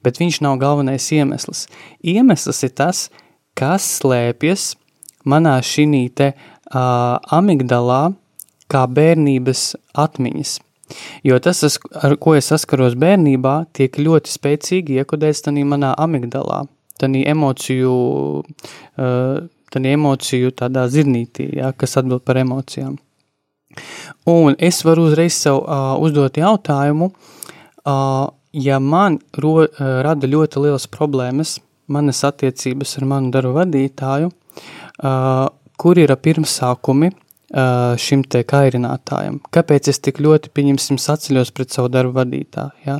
[0.04, 1.66] bet viņš nav galvenais iemesls.
[2.02, 3.06] Iemesls ir tas,
[3.56, 4.74] kas slēpjas
[5.26, 8.14] manā šī te uh, amigdalā,
[8.70, 10.58] kā bērnības atmiņas.
[11.26, 16.62] Jo tas, ar ko es saskaros bērnībā, tiek ļoti spēcīgi iekodēts tādā manā amigdalā,
[17.00, 17.96] tādā emociju,
[18.96, 22.96] tādā emociju tādā zirnītī, ja, kas atbild par emocijām.
[24.30, 30.64] Un es varu uzreiz sev uh, uzdot jautājumu, uh, ja man ro, eh, rada ļoti
[30.64, 31.58] lielas problēmas
[31.92, 34.32] manas attiecības ar manu darbu vadītāju,
[35.06, 35.44] uh,
[35.78, 39.38] kur ir pirmsākumi uh, šim te kairinātājam?
[39.54, 42.74] Kāpēc es tik ļoti, pieņemsim, saceļos pret savu darbu vadītāju?
[42.88, 42.98] Ja?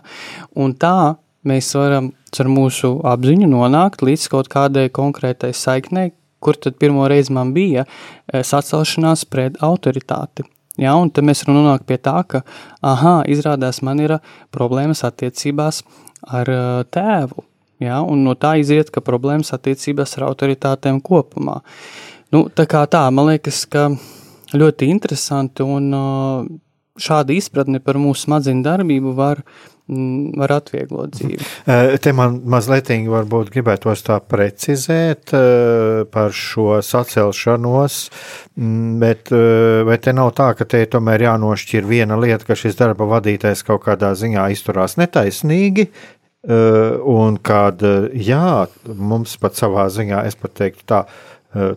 [0.55, 6.79] Un tā mēs varam ar mūsu apziņu nonākt līdz kaut kādai konkrētai saiknei, kur tad
[6.79, 7.89] pirmo reizi man bija
[8.31, 10.47] sacelšanās pret autoritāti.
[10.81, 12.43] Ja, un tad mēs nonākt pie tā, ka,
[12.85, 14.19] aha, izrādās man ir
[14.55, 15.83] problēmas attiecībās
[16.27, 16.51] ar
[16.93, 17.45] tēvu.
[17.81, 21.59] Ja, un no tā iziet, ka problēmas attiecībās ar autoritātēm kopumā.
[22.33, 23.91] Nu, tā kā tā, man liekas, ka
[24.57, 25.91] ļoti interesanti un
[26.97, 29.43] šāda izpratne par mūsu smadzeņu darbību var
[29.87, 31.39] var atvieglot dzīvi.
[32.03, 35.35] Te man mazliet varbūt gribētos tā precizēt
[36.13, 37.99] par šo sacelšanos,
[38.59, 39.31] mm, bet
[39.87, 43.85] vai te nav tā, ka te tomēr jānošķir viena lieta, ka šis darba vadītājs kaut
[43.87, 45.89] kādā ziņā izturās netaisnīgi,
[46.47, 47.83] un kad,
[48.15, 51.03] jā, mums pat savā ziņā, es pat teiktu tā,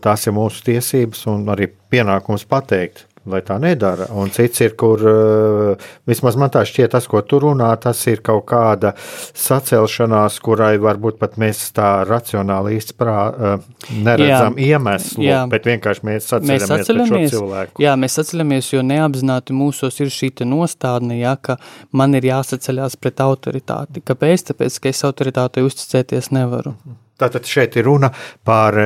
[0.04, 4.08] tās ir mūsu tiesības un arī pienākums pateikt, lai tā nedara.
[4.16, 8.24] Un cits ir, kur eh, vismaz man tā šķiet, tas, ko tu runā, tas ir
[8.26, 13.68] kaut kāda sacelšanās, kurai varbūt pat mēs tā racionāli īsti prā, eh,
[14.06, 15.42] neredzam jā, iemeslu, jā.
[15.52, 17.84] bet vienkārši mēs saceļamies, mēs saceļamies cilvēku.
[17.84, 21.58] Jā, mēs saceļamies, jo neapzināti mūsos ir šī nostādne, ja, ka
[21.92, 24.04] man ir jāsaceļās pret autoritāti.
[24.06, 24.50] Kāpēc?
[24.52, 26.78] Tāpēc, ka es autoritātei uzticēties nevaru.
[27.20, 28.12] Tātad šeit ir runa
[28.48, 28.78] par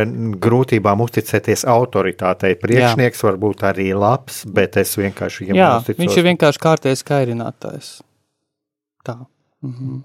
[0.43, 2.55] grūtībām uzticēties autoritātei.
[2.59, 3.27] Priekšnieks Jā.
[3.29, 6.01] var būt arī labs, bet es vienkārši viņam uzticos.
[6.01, 7.93] viņš ir vienkārši kārtējs kairinātājs.
[9.05, 9.19] Tā.
[9.63, 10.01] Mhm.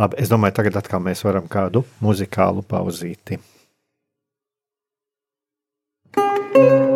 [0.00, 3.40] Labi, es domāju, tagad atkal mēs varam kādu muzikālu pauzīti.
[6.14, 6.91] thank you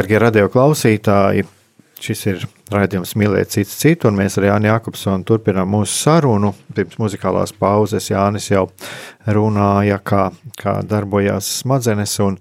[0.00, 1.42] Dārgie radio klausītāji,
[2.00, 6.54] šis ir raidījums Mīlēt citu citu, un mēs ar Jāni Jakobsonu turpinām mūsu sarunu.
[6.72, 8.62] Pirms muzikālās pauzes Jānis jau
[9.28, 10.22] runāja, kā,
[10.56, 12.38] kā darbojās smadzenes un,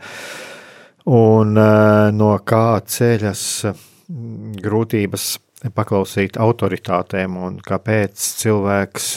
[1.11, 5.27] un eh, no kā ceļas mm, grūtības
[5.75, 9.11] paklausīt autoritātēm un kāpēc cilvēks,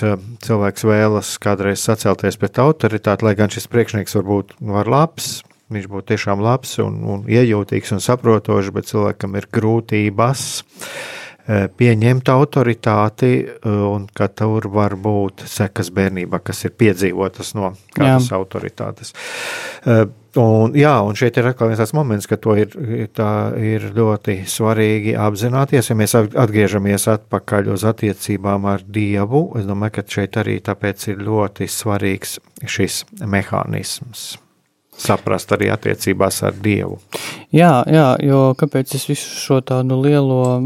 [0.49, 5.37] cilvēks vēlas kādreiz sacelties pret autoritāti, lai gan šis priekšnieks varbūt var labs,
[5.77, 12.31] viņš būtu tiešām labs un, un iejūtīgs un saprotošs, bet cilvēkam ir grūtības e, pieņemt
[12.33, 18.39] autoritāti, e, un ka tur var būt sekas bērnībā, kas ir piedzīvotas no kādas jā.
[18.39, 19.15] autoritātes.
[19.87, 19.99] E,
[20.43, 25.17] un, jā, un šeit ir atkal viens tāds moments, ka to ir, ir ļoti svarīgi
[25.19, 25.91] apzināties.
[25.91, 31.27] Ja mēs atgriežamies atpakaļ uz attiecībām ar Dievu, es domāju, ka šeit arī tāpēc ir
[31.27, 34.33] ļoti svarīgs šis mehānisms
[34.99, 36.99] saprast arī attiecībās ar Dievu.
[37.53, 40.59] Jā, jā, jo kāpēc es visu šo tādu lielo,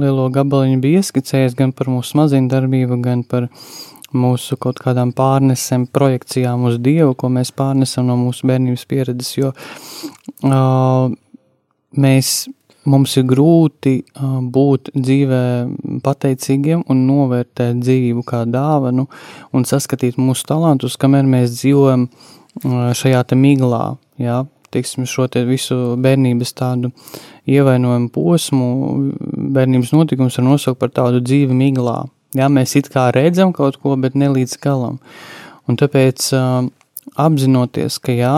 [0.00, 3.48] lielo gabaliņu biju ieskicējis gan par mūsu smadzeņu darbību, gan par
[4.16, 9.52] mūsu kaut kādām pārnesēm, projekcijām uz Dievu, ko mēs pārnesam no mūsu bērnības pieredzes, jo
[9.52, 11.12] uh,
[11.94, 12.32] mēs,
[12.90, 15.44] mums ir grūti uh, būt dzīvē
[16.04, 19.06] pateicīgiem un novērtēt dzīvību kā dāvanu
[19.54, 22.36] un saskatīt mūsu talantus, kamēr mēs dzīvojam uh,
[22.96, 26.90] šajā te miglā, jā, teiksim, šo te visu bērnības tādu
[27.50, 28.70] ievainojumu posmu,
[29.54, 32.04] bērnības notikums var nosaukt par tādu dzīvi miglā.
[32.38, 35.00] Jā, mēs it kā redzam kaut ko, bet ne līdz galam.
[35.66, 36.66] Un tāpēc uh,
[37.18, 38.34] apzinoties, ka jā,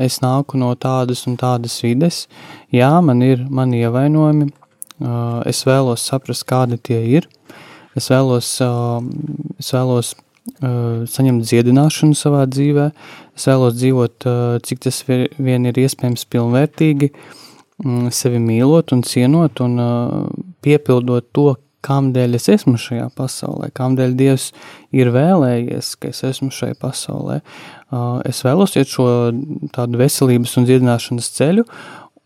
[0.00, 2.26] es nāku no tādas un tādas vides,
[2.72, 7.28] jā, man ir mani ievainojumi, uh, es vēlos saprast, kādi tie ir,
[7.96, 9.00] es vēlos, uh,
[9.60, 10.14] es vēlos
[10.62, 12.88] saņemt dziedināšanu savā dzīvē,
[13.36, 14.28] es vēlos dzīvot,
[14.66, 17.12] cik tas vien ir iespējams pilnvērtīgi,
[17.84, 19.76] um, sevi mīlot un cienot un
[20.64, 24.50] piepildot to, kādēļ es esmu šajā pasaulē, kādēļ Dievs
[24.94, 27.40] ir vēlējies, ka es esmu šajā pasaulē.
[28.28, 29.06] Es vēlos iet šo
[29.74, 31.66] tādu veselības un dziedināšanas ceļu,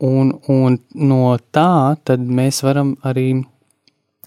[0.04, 0.76] un, un
[1.08, 1.20] no
[1.56, 3.30] tā mēs varam arī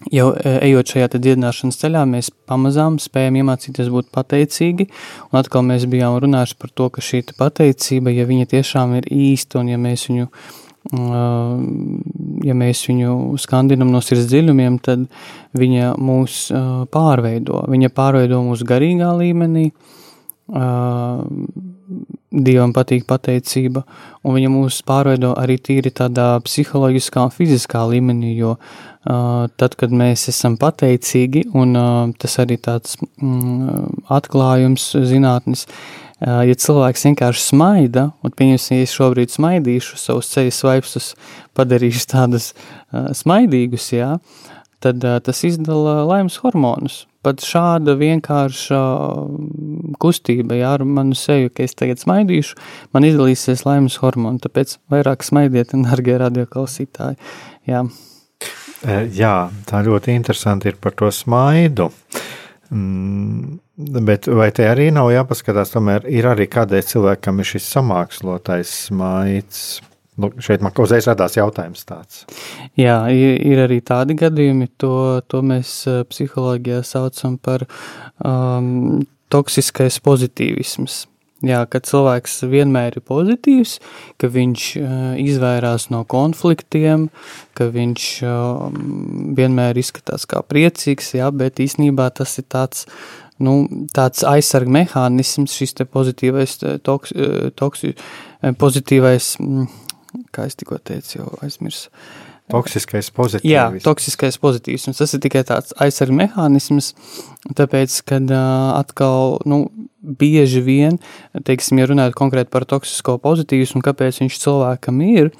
[0.08, 4.88] jau e, ejot šajā dziedināšanas ceļā, mēs pamazām spējam iemācīties būt pateicīgi,
[5.30, 9.60] un atkal mēs bijām runājuši par to, ka šī pateicība, ja viņa tiešām ir īsta,
[9.60, 10.28] un ja mēs viņu,
[12.46, 15.04] ja mēs viņu skandinam no sirds dziļumiem, tad
[15.60, 16.46] viņa mūs
[16.94, 19.68] pārveido, viņa pārveido mūs garīgā līmenī,
[22.30, 23.80] Dievam patīk pateicība,
[24.22, 29.90] un viņa mūs pārveido arī tīri tādā psiholoģiskā un fiziskā līmenī, jo uh, tad, kad
[29.90, 37.44] mēs esam pateicīgi, un uh, tas arī tāds mm, atklājums zinātnes, uh, ja cilvēks vienkārši
[37.48, 41.12] smaida, un pieņemsim, ja es šobrīd smaidīšu savus ceļu svaipstus,
[41.58, 44.20] padarīšu tādus uh, smaidīgus, jā,
[44.78, 48.80] tad uh, tas izdala laimes hormonus, pat šāda vienkārša
[50.00, 52.56] kustība, jā, ar manu seju, ka es tagad smaidīšu,
[52.96, 57.20] man izdalīsies laimes hormoni, tāpēc vairāk smaidiet, dargie radioklausītāji.
[57.70, 57.84] Jā.
[58.80, 59.34] E, jā,
[59.68, 61.90] tā ļoti interesanti ir par to smaidu.
[62.70, 63.58] Mm,
[64.06, 69.80] bet vai te arī nav jāpaskatās, tomēr ir arī kādreiz cilvēkam ir šis samākslotais smaids,
[70.18, 72.24] Nu, šeit man uzreiz radās jautājums tāds.
[72.78, 77.64] Jā, ir, ir arī tādi gadījumi, to, to mēs psiholoģijā saucam par
[78.18, 81.04] um, toksiskais pozitīvisms.
[81.46, 83.78] Jā, ka cilvēks vienmēr ir pozitīvs,
[84.20, 87.06] ka viņš uh, izvairās no konfliktiem,
[87.56, 88.66] ka viņš uh,
[89.38, 92.84] vienmēr izskatās kā priecīgs, jā, bet īsnībā tas ir tāds,
[93.40, 93.62] nu,
[93.96, 97.16] tāds aizsarga mehānisms, šis te pozitīvais, toks,
[97.56, 97.88] toks,
[98.60, 99.32] pozitīvais
[100.34, 101.90] kā es tikko teicu, jau aizmirsu.
[102.50, 103.46] Toksiskais pozitīvs.
[103.46, 104.88] Jā, toksiskais pozitīvs.
[104.90, 106.88] Un tas ir tikai tāds aizsardzības mehānisms,
[107.56, 109.62] tāpēc, kad uh, atkal, nu,
[110.00, 110.98] bieži vien,
[111.46, 115.30] teiksim, ja runājot konkrēti par toksisko pozitīvismu, kāpēc viņš cilvēkam ir,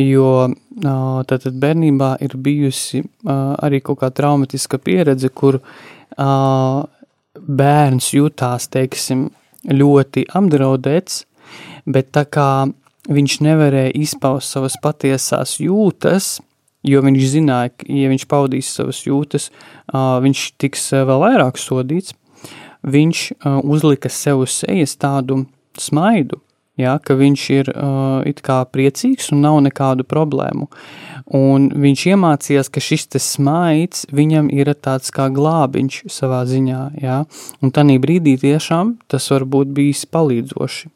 [0.00, 6.82] jo uh, tātad bērnībā ir bijusi uh, arī kaut kā traumatiska pieredze, kur uh,
[7.62, 9.30] bērns jutās, teiksim,
[9.70, 11.22] ļoti apdraudēts,
[11.86, 12.48] bet tā kā
[13.10, 16.36] viņš nevarēja izpaust savas patiesās jūtas,
[16.86, 19.50] jo viņš zināja, ka, ja viņš paudīs savas jūtas,
[19.92, 22.14] viņš tiks vēl vairāk sodīts.
[22.82, 23.18] Viņš
[23.62, 25.44] uzlika sev uz sejas tādu
[25.78, 26.40] smaidu,
[26.80, 30.66] ja, ka viņš ir uh, it kā priecīgs un nav nekādu problēmu.
[31.38, 37.22] Un viņš iemācījās, ka šis smaids viņam ir tāds kā glābiņš savā ziņā, ja,
[37.62, 40.90] un tanī brīdī tiešām tas var būt bijis palīdzoši.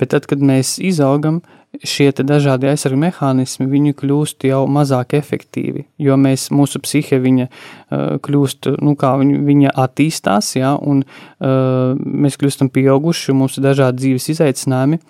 [0.00, 1.42] Bet tad, kad mēs izaugam,
[1.82, 8.16] šie dažādi aizsargu mehānismi, viņi kļūst jau mazāk efektīvi, jo mēs, mūsu psihe viņa uh,
[8.24, 14.04] kļūst, nu kā viņa, viņa attīstās, ja, un uh, mēs kļūstam pieauguši, mums ir dažādi
[14.04, 15.00] dzīves izaicinājumi,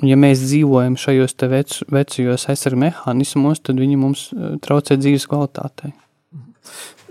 [0.00, 5.00] un ja mēs dzīvojam šajos te vecu, vecajos aizsargu mehānismos, tad viņi mums uh, traucē
[5.00, 5.94] dzīves kvalitātei.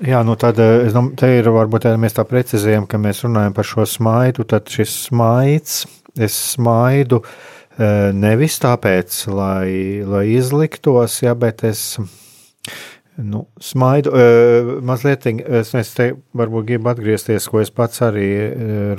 [0.06, 3.56] Jā, nu tad es domāju, te ir varbūt, ja mēs tā precizējam, ka mēs runājam
[3.58, 5.82] par šo smaidu, tad šis smaids,
[6.18, 12.00] es smaidu e, nevis tāpēc, lai, lai izliktos, ja, bet es
[13.20, 14.16] nu, smaidu.
[14.16, 14.26] E,
[14.86, 18.50] mazliet, es, es te varbūt gribu atgriezties, ko es pats arī e,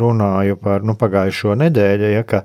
[0.01, 2.45] runāju par nu, pagājušo nedēļu, ja, ka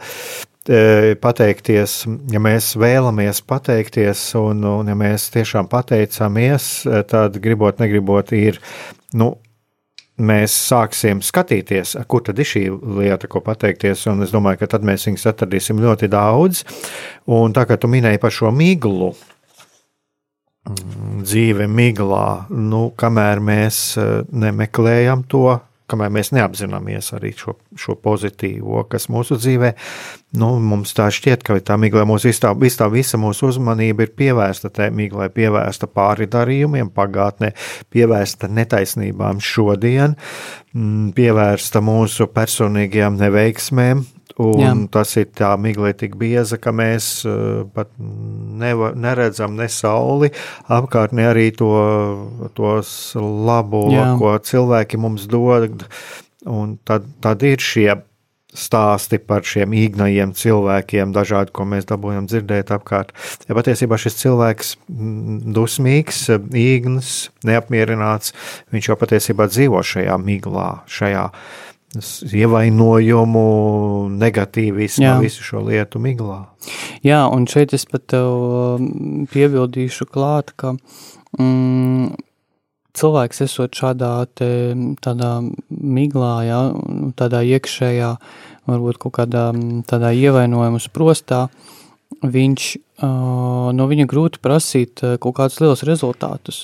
[1.21, 1.91] pateikties,
[2.33, 8.57] ja mēs vēlamies pateikties, un, un ja mēs tiešām pateicamies, tad gribot, negribot, ir
[9.13, 9.35] nu,
[10.17, 12.63] mēs sāksim skatīties, kur tad ir šī
[12.99, 14.05] lieta, ko pateikties.
[14.23, 16.63] Es domāju, ka tad mēs viņus atradīsim ļoti daudz.
[17.31, 19.13] Un tā kā tu minēji par šo miglu,
[20.69, 23.85] mm, dzīve miglā, nu, kamēr mēs
[24.31, 25.59] nemeklējam to
[25.91, 29.71] kamēr mēs neapzināmies arī šo, šo pozitīvo, kas mūsu dzīvē,
[30.41, 34.71] nu, mums tā šķiet, ka tā miglā mūsu visa, visa, visa mūsu uzmanība ir pievērsta
[34.73, 37.53] tai miglai, pievērsta pāri darījumiem pagātnē,
[37.93, 40.17] pievērsta netaisnībām šodien,
[40.73, 44.71] mm, pievērsta mūsu personīgajām neveiksmēm, Un Jā.
[44.91, 50.31] tas ir tā migla tik bieza, ka mēs uh, pat neva, neredzam ne sauli,
[50.67, 51.69] apkārt ne arī to,
[52.57, 54.09] tos labo, Jā.
[54.19, 55.87] ko cilvēki mums dod.
[56.45, 57.95] Un tad, tad ir šie
[58.55, 63.11] stāsti par šiem īgnajiem cilvēkiem, dažādi, ko mēs dabūjam dzirdēt apkārt.
[63.49, 64.73] Ja patiesībā šis cilvēks
[65.55, 67.13] dusmīgs, īgns,
[67.47, 68.35] neapmierināts,
[68.73, 71.29] viņš jau patiesībā dzīvo šajā miglā, šajā
[72.35, 73.45] ievainojumu,
[74.21, 76.41] negatīvismu, visu šo lietu miglā.
[77.05, 80.73] Jā, un šeit es pat tev um, piebildīšu klāt, ka
[81.37, 82.15] mm,
[82.95, 84.49] cilvēks esot šādā te,
[85.05, 85.31] tādā
[85.69, 86.59] miglā, jā,
[87.19, 88.11] tādā iekšējā,
[88.69, 89.49] varbūt kaut kādā
[89.89, 91.45] tādā ievainojuma sprostā,
[92.31, 92.71] viņš
[93.75, 96.59] no viņa grūti prasīt kaut kādus lielus rezultātus.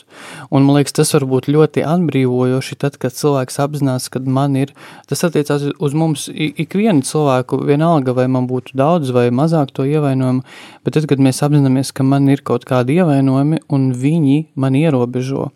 [0.50, 4.72] Un, man liekas, tas var būt ļoti atbrīvojoši, tad, kad cilvēks apzinās, ka man ir,
[5.12, 10.46] tas attiecās uz mums ikvienu cilvēku, vienalga, vai man būtu daudz vai mazāk to ievainojumu,
[10.86, 15.50] bet tad, kad mēs apzināmies, ka man ir kaut kādi ievainojumi un viņi man ierobežo,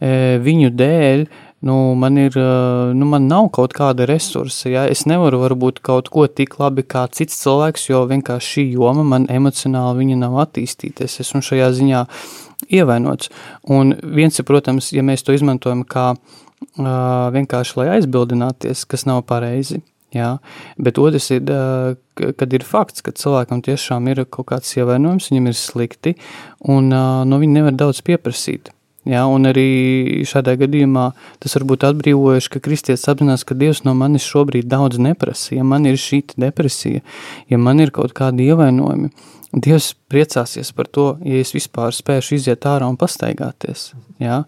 [0.00, 1.28] viņu dēļ
[1.64, 2.36] nu, man, ir,
[2.94, 4.68] nu, man nav kaut kāda resursa.
[4.68, 4.84] Ja?
[4.90, 9.28] Es nevaru varbūt kaut ko tik labi kā cits cilvēks, jo vienkārši šī joma man
[9.32, 11.08] emocionāli nav attīstīta.
[11.08, 12.04] Es esmu šajā ziņā
[12.68, 13.32] ievainots.
[13.72, 19.24] Un viens ir, protams, ja mēs to izmantojam kā uh, vienkārši lai aizbildināties, kas nav
[19.28, 19.80] pareizi.
[20.14, 20.36] Jā,
[20.78, 21.48] bet otrs ir,
[22.14, 26.12] kad ir fakts, ka cilvēkam tiešām ir kaut kāds ievainojums, viņam ir slikti,
[26.70, 28.70] un no viņa nevar daudz pieprasīt.
[29.04, 31.10] Ja, un arī šādā gadījumā
[31.42, 35.52] tas var būt atbrīvojuši, ka kristietis apzinās, ka Dievs no manis šobrīd daudz neprasa.
[35.58, 37.04] Ja man ir šī depresija,
[37.52, 39.12] ja man ir kaut kādi ievainojumi,
[39.54, 44.40] Dievs priecāsies par to, ja es vispār spēšu iziet ārā un pastaigāties, ja,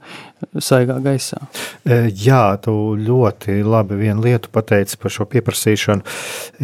[0.59, 1.39] saigā gaisā.
[1.85, 6.17] E, jā, tu ļoti labi vienu lietu pateici par šo pieprasīšanu,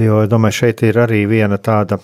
[0.02, 2.00] jo, domāju, šeit ir arī viena tāda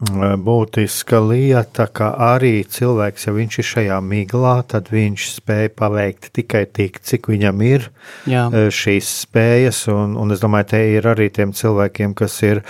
[0.00, 6.64] būtiska lieta, ka arī cilvēks, ja viņš ir šajā miglā, tad viņš spēj paveikt tikai
[6.72, 7.90] tik, cik viņam ir
[8.24, 8.46] Jā.
[8.72, 9.82] šīs spējas.
[9.92, 12.62] Un, un es domāju, te ir arī tiem cilvēkiem, kas ir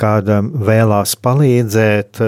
[0.00, 2.22] kādam vēlās palīdzēt,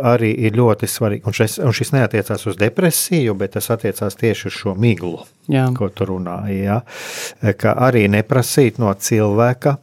[0.00, 1.26] arī ir ļoti svarīgi.
[1.28, 5.20] Un šis, un šis neatiecās uz depresiju, bet tas attiecās tieši uz šo miglu,
[5.52, 5.68] Jā.
[5.76, 6.62] ko tu runāji.
[6.64, 6.80] Ja?
[7.60, 9.76] Ka arī neprasīt no cilvēka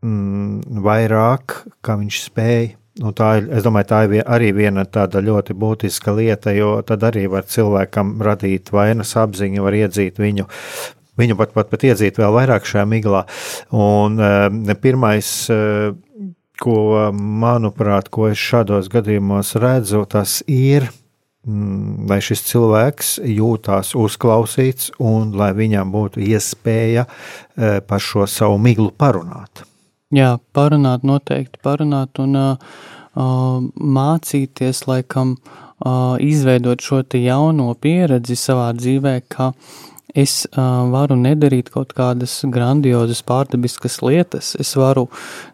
[0.00, 5.20] mm, vairāk, kā viņš spēj Nu, tā ir, es domāju, tā ir arī viena tāda
[5.22, 10.48] ļoti būtiska lieta, jo tad arī var cilvēkam radīt vainas apziņu, var iedzīt viņu.
[11.18, 13.24] Viņu pat, pat, pat iedzīt vēl vairāk šajā miglā.
[13.74, 15.58] Un e, pirmais, e,
[16.62, 16.78] ko,
[17.14, 20.86] manuprāt, ko es šādos gadījumos redzu, tas ir,
[21.46, 28.58] mm, lai šis cilvēks jūtās uzklausīts un lai viņam būtu iespēja e, par šo savu
[28.62, 29.67] miglu parunāt.
[30.08, 32.78] Jā, parunāt noteikti, parunāt un uh,
[33.76, 35.34] mācīties, laikam,
[35.84, 39.50] uh, izveidot šo jauno pieredzi savā dzīvē, ka
[40.16, 45.10] es uh, varu nedarīt kaut kādas grandiozas pārdabiskas lietas, es varu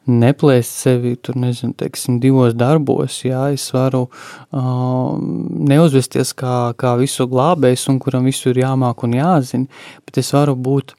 [0.07, 7.27] neplēst sevi, tur nezinu, teiksim, divos darbos, jā, es varu uh, neuzvesties kā, kā visu
[7.27, 10.95] glābējs un kuram visu ir jāmāk un jāzina, bet es varu būt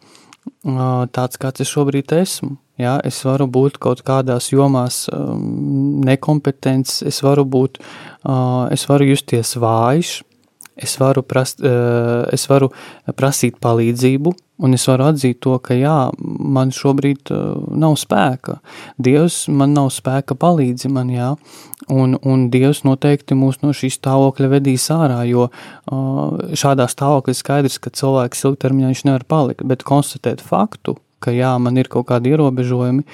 [1.16, 2.56] tāds, kāds es šobrīd esmu.
[2.82, 7.80] Ja, es varu būt kaut kādās jomās nekompetents, es varu būt,
[8.76, 10.18] es varu justies vājš,
[10.76, 12.72] es varu, prast, uh, es varu
[13.16, 14.34] prasīt palīdzību,
[14.66, 18.60] un es varu atzīt to, ka jā, man šobrīd uh, nav spēka.
[19.02, 21.32] Dievs man nav spēka palīdzi man, jā,
[21.92, 27.80] un, un Dievs noteikti mūs no šīs stāvokļa vedīs ārā, jo uh, šādā stāvoklī skaidrs,
[27.80, 32.36] ka cilvēks ilgtermiņā viņš nevar palikt, bet konstatēt faktu, ka jā, man ir kaut kādi
[32.36, 33.06] ierobežojumi,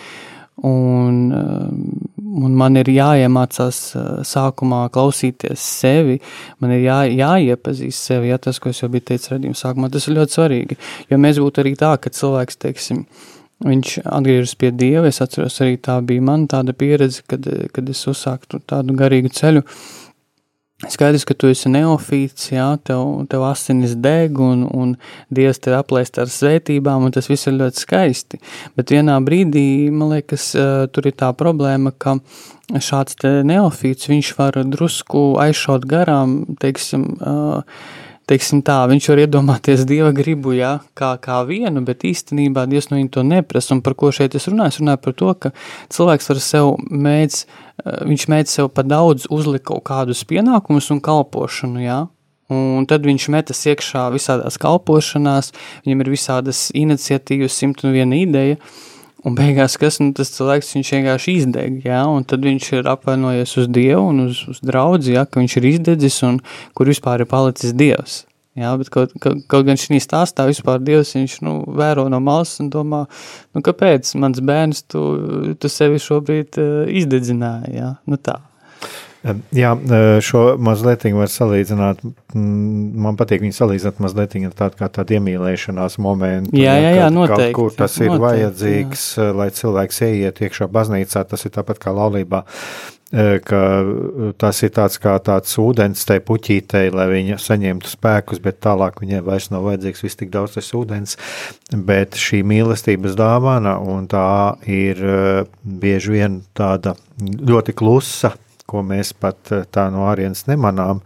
[0.62, 2.01] un, eh,
[2.32, 6.19] un man ir jāiemācās eh, sākumā klausīties sevi,
[6.63, 10.07] man ir jā, jāiepazīst sevi, ja tas, ko es jau biju teicis redzījuma sākumā, tas
[10.07, 10.79] ir ļoti svarīgi,
[11.11, 13.05] jo mēs būtu arī tā, ka cilvēks, teiksim,
[13.61, 18.05] viņš atgriežas pie Dieva, es atceros arī tā bija man tāda pieredze, kad, kad es
[18.09, 20.01] uzsāktu tādu garīgu ceļu, uh,
[20.89, 24.95] Skaidrs, ka tu esi neofīts, jā, tev, tev asinis deg un, un
[25.29, 28.39] Dievs tev aplēst ar svētībām, un tas viss ir ļoti skaisti.
[28.79, 30.51] Bet vienā brīdī, man liekas,
[30.93, 32.17] tur ir tā problēma, ka
[32.82, 37.61] šāds neofīts, viņš var drusku aizšaut garām, teiksim, uh,
[38.30, 42.99] teiksim tā, viņš var iedomāties dieva gribu, jā, kā, kā vienu, bet īstenībā Dievs no
[42.99, 43.74] viņa to neprasa.
[43.76, 44.76] Un par ko šeit es runāju?
[44.76, 45.53] Es runāju par to, ka
[45.93, 46.72] cilvēks var sev
[47.07, 51.99] mēdz, eh, viņš mēdz sev pa daudz uzlikt kaut kādus pienākumus un kalpošanu, jā.
[52.51, 55.53] Un tad viņš metas iekšā visādās kalpošanās,
[55.86, 58.57] viņam ir visādas iniciatīvas, simt un viena ideja,
[59.22, 63.67] Un beigās, kas nu, tas cilvēks vienkārši izdeg, ja, un tad viņš ir apvainojies uz
[63.69, 66.39] Dievu un uz, uz draugu, ja, ka viņš ir izdedzis un
[66.78, 68.24] kur vispār ir palicis Dievs.
[68.57, 72.57] Jā, bet kaut, kaut, kaut gan šī stāstā vispār Dievs viņš nu, vēro no malas
[72.59, 73.05] un domā,
[73.53, 75.05] nu, kāpēc mans bērns tu,
[75.55, 77.78] tu sevi šobrīd uh, izdedzināji.
[77.78, 78.41] Jā, nu tā.
[79.53, 79.76] Jā,
[80.26, 81.99] šo mazliet var salīdzināt.
[82.34, 86.55] Man patīk viņu salīdzināt mazliet ar tādu kā tādu iemīlēšanās momentu.
[86.57, 87.53] Jā, jā, jā noteikti.
[87.57, 89.28] Kur tas ir noteikti, vajadzīgs, jā.
[89.38, 92.45] lai cilvēks ieiet iekšā baznīcā, tas ir tāpat kā laulībā
[93.43, 93.61] ka
[94.39, 99.19] tas ir tāds kā tāds ūdens tai puķītei, lai viņa saņemtu spēkus, bet tālāk viņai
[99.26, 101.17] vairs nav vajadzīgs viss tik daudz tas ūdens.
[101.76, 105.03] Bet šī mīlestības dāvana, un tā ir
[105.61, 108.32] bieži vien tāda ļoti klusa,
[108.72, 111.03] ko mēs pat eh, tā no ārienes nemanām.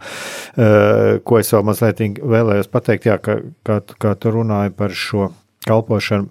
[0.56, 5.30] Eh, ko es vēl mazliet vēlējos pateikt, jā, ka, kā, kā tu runāji par šo
[5.66, 6.30] kalpošanu.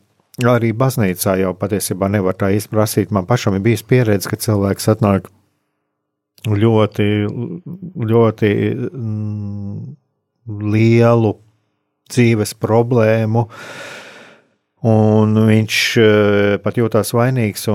[0.52, 3.12] Arī baznīcā jau patiesībā nevar tā īsti prasīt.
[3.16, 5.30] Man pašam ir bijis pieredze, ka cilvēks atnāk
[6.52, 7.08] ļoti,
[8.12, 8.52] ļoti
[8.92, 9.96] mm,
[10.76, 11.32] lielu
[12.12, 13.46] dzīves problēmu,
[14.86, 17.70] un viņš eh, pat jūtās vainīgs.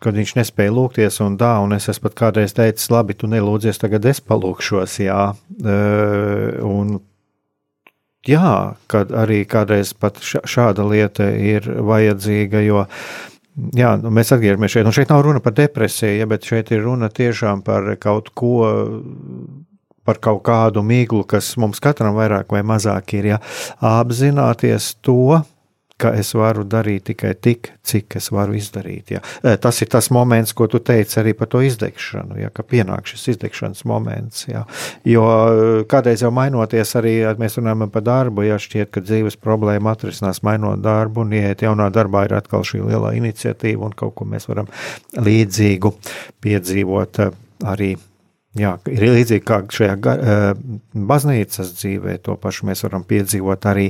[0.00, 3.80] Kad viņš nespēja lūgties, un tā, un es esmu pat kādreiz teicis, labi, tu nelūdzies,
[3.82, 5.22] tagad es palūkšos, jā.
[6.64, 6.94] Un,
[8.26, 8.54] jā,
[8.88, 12.86] kad arī kādreiz pat šāda lieta ir vajadzīga, jo
[13.76, 16.84] jā, nu, mēs atgriežamies šeit, un šeit nav runa par depresiju, ja, bet šeit ir
[16.86, 18.54] runa tiešām par kaut ko
[20.04, 23.34] par kaut kādu miglu, kas mums katram vairāk vai mazāk ir.
[23.34, 23.38] Ja?
[23.84, 25.42] Apzināties to,
[26.00, 29.12] ka es varu darīt tikai tik, cik es varu izdarīt.
[29.14, 29.20] Ja.
[29.62, 33.34] Tas ir tas moments, ko tu teici arī par to izdegšanu, ja, ka pienāk šis
[33.34, 34.46] izdegšanas moments.
[34.48, 34.64] Ja.
[35.08, 35.24] Jo
[35.90, 40.82] kādreiz jau mainoties, arī mēs runājam par darbu, ja šķiet, ka dzīves problēma atrisinās mainot
[40.84, 44.70] darbu, un iet jaunā darbā ir atkal šī lielā iniciatīva, un kaut ko mēs varam
[45.20, 45.96] līdzīgu
[46.44, 47.26] piedzīvot
[47.70, 47.96] arī
[48.58, 49.92] Jā, ir līdzīgi kā šajā
[51.06, 53.84] baznīcas dzīvē, to pašu mēs varam piedzīvot arī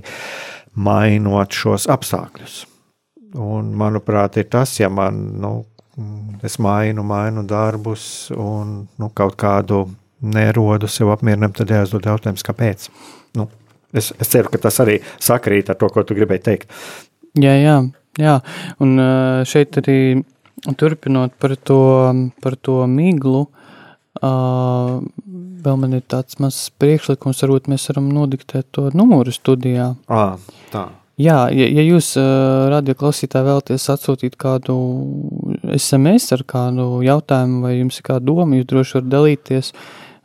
[0.74, 2.64] mainot šos apstākļus.
[3.40, 5.52] Un, manuprāt, ir tas, ja man, nu,
[6.46, 8.04] es mainu, mainu darbus
[8.34, 9.84] un nu, kaut kādu
[10.20, 12.88] nerodu sev apmierinājumu, tad jāuzdod jautājums, kāpēc.
[13.38, 13.46] Nu,
[13.94, 16.74] es, es ceru, ka tas arī sakrīt ar to, ko tu gribēji teikt.
[17.38, 17.76] Jā, jā,
[18.18, 18.36] jā.
[18.82, 18.98] un
[19.46, 20.00] šeit arī
[20.76, 21.80] turpinot par to,
[22.42, 23.59] par to miglu, uh,
[24.18, 29.94] vēl man ir tāds mazs priekšlikums, varbūt mēs varam nodiktēt to numuru studijā.
[30.10, 30.34] À,
[30.72, 30.88] tā.
[31.20, 34.76] Jā, ja, ja jūs uh, radioklausītāji vēlaties atsūtīt kādu
[35.76, 39.72] SMS ar kādu jautājumu vai jums ir kāda doma, jūs droši varat dalīties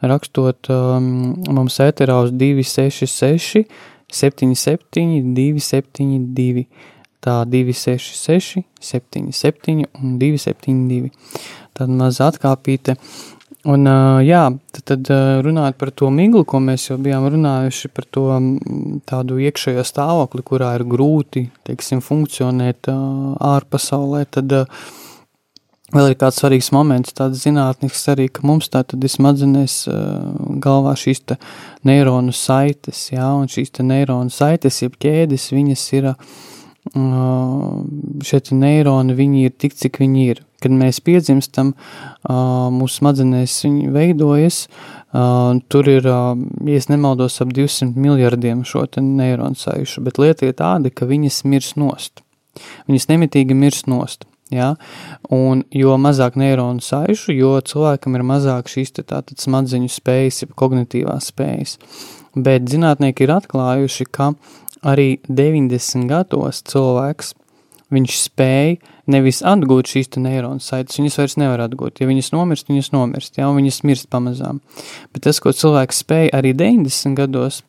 [0.05, 3.65] rakstot um, mums ēterā uz 266
[4.13, 6.65] 77 272
[7.25, 11.11] tā 266 77 un 272
[11.75, 12.95] tad maz atkāpīte
[13.65, 13.87] Un,
[14.21, 14.43] jā,
[14.75, 15.09] tad, tad
[15.41, 18.25] runājot par to miglu, ko mēs jau bijām runājuši, par to
[19.09, 24.53] tādu iekšējo stāvokli, kurā ir grūti, teiksim, funkcionēt ārpasaulē, tad
[25.95, 29.79] vēl ir kāds svarīgs moments, tāds zinātnisks arī, ka mums tā tad ir smadzenēs
[30.61, 31.25] galvā šīs
[31.89, 36.11] neironu saites, jā, un šīs neironu saites, jeb ķēdes, viņas ir,
[36.93, 41.73] šie neironi, viņi ir tik, cik viņi ir kad mēs piedzimstam,
[42.25, 44.63] mūsu smadzenēs viņi veidojas,
[45.69, 51.07] tur ir, ja nemaldos, ap 200 miljardiem šo neironu saišu, bet lieta ir tāda, ka
[51.09, 52.23] viņas mirs nost.
[52.89, 54.25] Viņas nemitīgi mirs nost.
[54.53, 54.75] Ja?
[55.33, 61.31] Un jo mazāk neironu saišu, jo cilvēkam ir mazāk šīs tātad smadzeņu spējas, ja kognitīvās
[61.33, 61.79] spējas.
[62.35, 64.33] Bet zinātnieki ir atklājuši, ka
[64.85, 67.33] arī 90 gados cilvēks
[67.93, 72.01] viņš spēja nevis atgūt šīs neironu saites, viņas vairs nevar atgūt.
[72.01, 74.61] Ja viņas nomirst, viņas nomirst, ja, un viņas mirst pamazām.
[75.13, 77.61] Bet tas, ko cilvēks spēja arī 90 gados,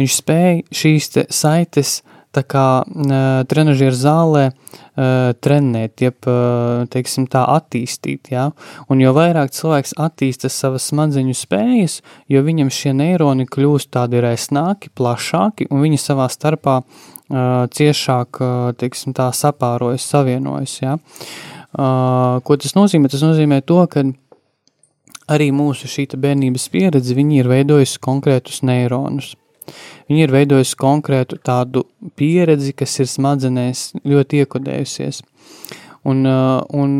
[0.00, 1.98] viņš spēja šīs saites
[2.36, 8.48] tā kā uh, trenažieru zālē uh, trenēt, jeb, uh, teiksim, tā attīstīt, jā.
[8.90, 12.00] Un jo vairāk cilvēks attīsta savas smadzeņu spējas,
[12.32, 16.80] jo viņam šie neironi kļūst tādi resnāki, plašāki, un viņi savā starpā
[17.28, 18.40] ciešāk
[18.80, 20.78] teiksim, tā, sapārojas, savienojas.
[20.80, 20.96] Ja?
[21.76, 23.10] Ko tas nozīmē?
[23.12, 24.06] Tas nozīmē to, ka
[25.28, 29.34] arī mūsu šī bērnības pieredze ir veidojusi konkrētus neironus.
[30.08, 31.84] Viņi ir veidojusi konkrētu tādu
[32.18, 35.22] pieredzi, kas ir smadzenēs ļoti iekodējusies.
[36.08, 36.96] Un, un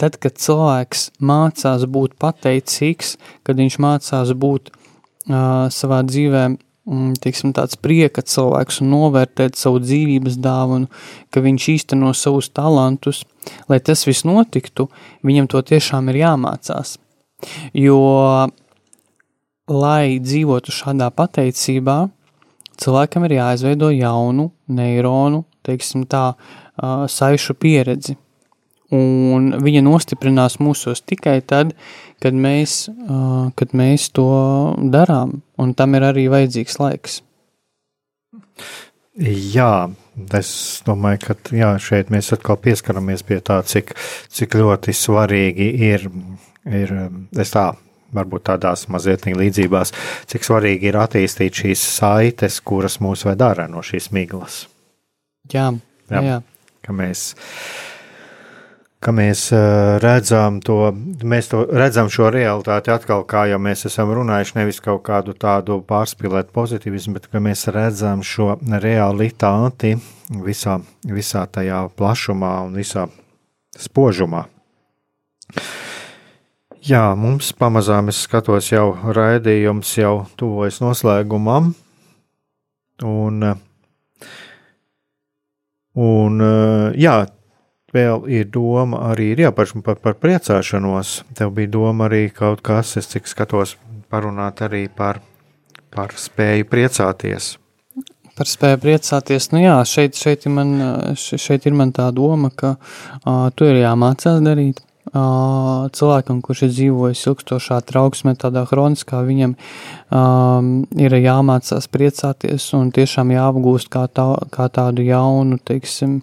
[0.00, 6.58] tad, kad cilvēks mācās būt pateicīgs, kad viņš mācās būt uh, savā dzīvēm
[6.90, 10.88] Mm, teiksim, tāds prieka cilvēks un novērtēt savu dzīvības dāvanu,
[11.30, 13.20] ka viņš īsteno savus talantus,
[13.70, 14.88] lai tas viss notiktu,
[15.26, 16.96] viņam to tiešām ir jāmācās.
[17.76, 18.00] Jo,
[19.70, 21.98] lai dzīvotu šādā pateicībā,
[22.80, 26.32] cilvēkam ir jāizveido jaunu neironu, teiksim tā,
[26.80, 28.16] saišu pieredzi.
[28.90, 31.76] Un viņa nostiprinās mūsos tikai tad,
[32.18, 32.88] kad mēs,
[33.54, 34.30] kad mēs to
[34.90, 37.20] darām, un tam ir arī vajadzīgs laiks.
[39.20, 39.90] Jā,
[40.38, 40.50] es
[40.86, 43.94] domāju, ka jā, šeit mēs atkal pieskaramies pie tā, cik,
[44.32, 46.08] cik ļoti svarīgi ir,
[46.66, 46.94] ir
[47.52, 47.66] tā,
[48.16, 49.94] varbūt tādās mazliet līdzībās,
[50.30, 54.64] cik svarīgi ir attīstīt šīs saites, kuras mūs ved ārā no šīs miglas.
[55.52, 55.70] Jā,
[56.10, 56.24] jā.
[56.26, 56.42] jā.
[56.80, 57.90] Ka mēs, uh,
[59.00, 59.46] ka mēs
[60.02, 60.76] redzam to,
[61.24, 65.80] mēs to redzam šo realitāti atkal, kā jau mēs esam runājuši, nevis kaut kādu tādu
[65.88, 69.94] pārspīlētu pozitivismu, bet ka mēs redzam šo realitāti
[70.44, 73.08] visā, visā tajā plašumā un visā
[73.80, 74.44] spožumā.
[76.80, 81.74] Jā, mums pamazām es skatos jau raidījums jau tuvojas noslēgumam,
[83.04, 83.44] un,
[86.00, 86.46] un
[86.96, 87.18] jā,
[87.92, 91.14] vēl ir doma arī ir jāpaši par, par priecāšanos.
[91.36, 93.76] Tev bija doma arī kaut kas, es cik skatos,
[94.08, 95.20] parunāt arī par,
[95.92, 97.56] par spēju priecāties.
[98.40, 100.76] Par spēju priecāties, nu jā, šeit, šeit, ir, man,
[101.18, 107.24] šeit ir man tā doma, ka uh, tu ir jāmācās darīt, cilvēkam, kurš ir dzīvojis
[107.26, 109.56] ilgstošā trauksmē, tādā hroniskā, viņam
[110.14, 116.20] um, ir jāmācās priecāties un tiešām jāapgūst kā, tā, kā tādu jaunu, teiksim,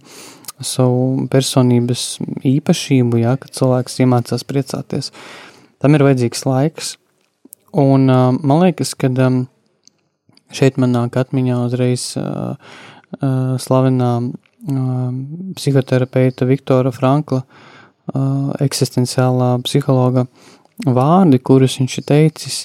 [0.64, 2.18] savu personības
[2.48, 5.12] īpašību, ja, kad cilvēks iemācās priecāties.
[5.84, 6.96] Tam ir vajadzīgs laiks,
[7.76, 9.46] un uh, man liekas, ka um,
[10.50, 12.56] šeit man nāk atmiņā uzreiz uh,
[13.20, 15.08] uh, slavenā uh,
[15.60, 17.66] psihoterapeita Viktora Frankla uh,
[18.14, 20.28] uh, eksistenciālā psihologa
[20.86, 22.60] vārdi, kurus viņš ir teicis.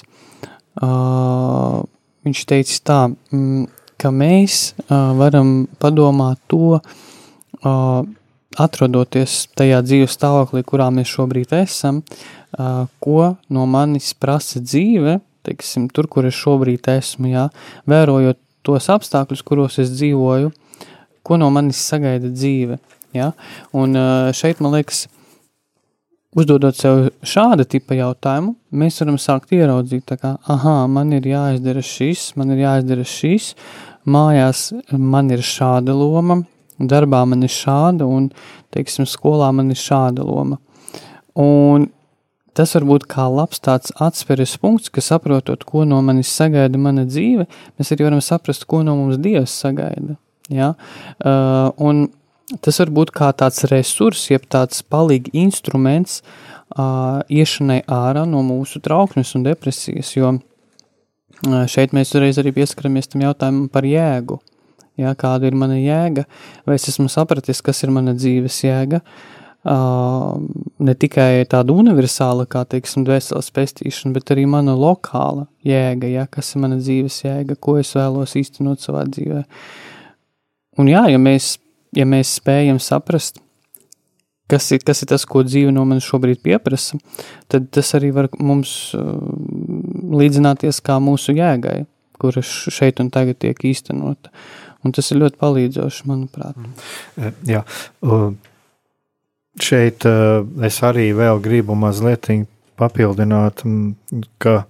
[0.81, 1.83] Uh,
[2.25, 3.65] viņš teicis tā, mm,
[4.01, 8.05] ka mēs uh, varam padomāt to, uh,
[8.53, 15.89] atrodoties tajā dzīves stāvoklī, kurā mēs šobrīd esam, uh, ko no manis prasa dzīve, teiksim,
[15.91, 17.47] tur, kur es šobrīd esmu, jā,
[17.89, 20.53] vērojot tos apstākļus, kuros es dzīvoju,
[21.23, 22.79] ko no manis sagaida dzīve.
[23.13, 23.31] Ja?
[23.75, 23.97] Un
[24.35, 25.05] šeit, man liekas,
[26.37, 32.31] uzdodot sev šāda tipa jautājumu, mēs varam sākt ieraudzīt, ka, ah, man ir jāizdara šis,
[32.39, 33.53] man ir jāizdara šis,
[34.05, 36.41] mājās man ir šāda loma,
[36.79, 38.31] darbā man ir šāda, un,
[38.73, 40.59] teiksim, skolā man ir šāda loma.
[41.39, 41.89] Un
[42.57, 47.05] tas var būt kā labs tāds atspēres punkts, ka saprotot, ko no manis sagaida mana
[47.09, 50.17] dzīve, mēs arī varam saprast, ko no mums Dievs sagaida.
[50.53, 50.73] Ja?
[51.17, 52.05] Uh, un
[52.63, 58.81] tas var būt kā tāds resurs, jeb tāds palīgi instruments uh, iešanai ārā no mūsu
[58.83, 64.41] trauknes un depresijas, jo uh, šeit mēs uzreiz arī pieskaramies tam jautājumam par jēgu.
[64.99, 66.27] Ja, kāda ir mana jēga,
[66.69, 68.99] vai es esmu sapratis, kas ir mana dzīves jēga,
[69.65, 70.35] uh,
[70.85, 76.53] ne tikai tāda universāla, kā, teiksim, dvēseles pestīšana, bet arī mana lokāla jēga, ja, kas
[76.53, 79.41] ir mana dzīves jēga, ko es vēlos īstenot savā dzīvē.
[80.77, 81.55] Un jā, ja mēs
[81.95, 83.39] ja mēs spējam saprast,
[84.51, 86.99] kas ir, kas ir tas, ko dzīve no manis šobrīd pieprasa,
[87.51, 89.03] tad tas arī var mums uh,
[90.13, 91.83] līdzināties kā mūsu jēgai,
[92.21, 94.33] kura šeit un tagad tiek īstenota.
[94.83, 96.57] Un tas ir ļoti palīdzoši, manuprāt.
[96.59, 97.35] Mm.
[97.47, 97.61] Jā,
[99.63, 102.27] šeit uh, es arī vēl gribu mazliet
[102.79, 103.63] papildināt,
[104.43, 104.63] ka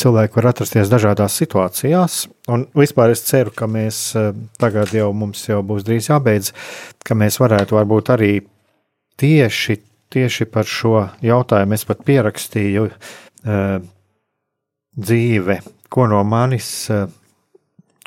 [0.00, 2.22] cilvēki var atrasties dažādās situācijās.
[2.50, 6.52] Un vispār es ceru, ka mēs eh, tagad jau mums jau būs drīz jābeidz,
[7.06, 8.32] ka mēs varētu varbūt arī
[9.20, 9.78] tieši,
[10.10, 13.82] tieši par šo jautājumu es pat pierakstīju uh,
[14.96, 15.60] dzīve,
[15.92, 16.72] ko no manis.
[16.90, 17.06] Uh,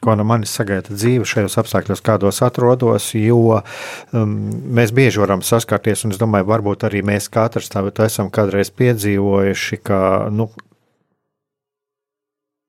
[0.03, 4.33] ko no manis sagaida dzīve šajos apstākļos, kādos atrodos, jo um,
[4.75, 9.79] mēs bieži varam saskarties, un es domāju, varbūt arī mēs katrs tā esam kādreiz piedzīvojuši,
[9.87, 9.99] ka
[10.33, 10.49] nu,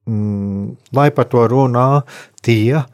[0.09, 2.05] mm, lai par to runā
[2.44, 2.84] tie,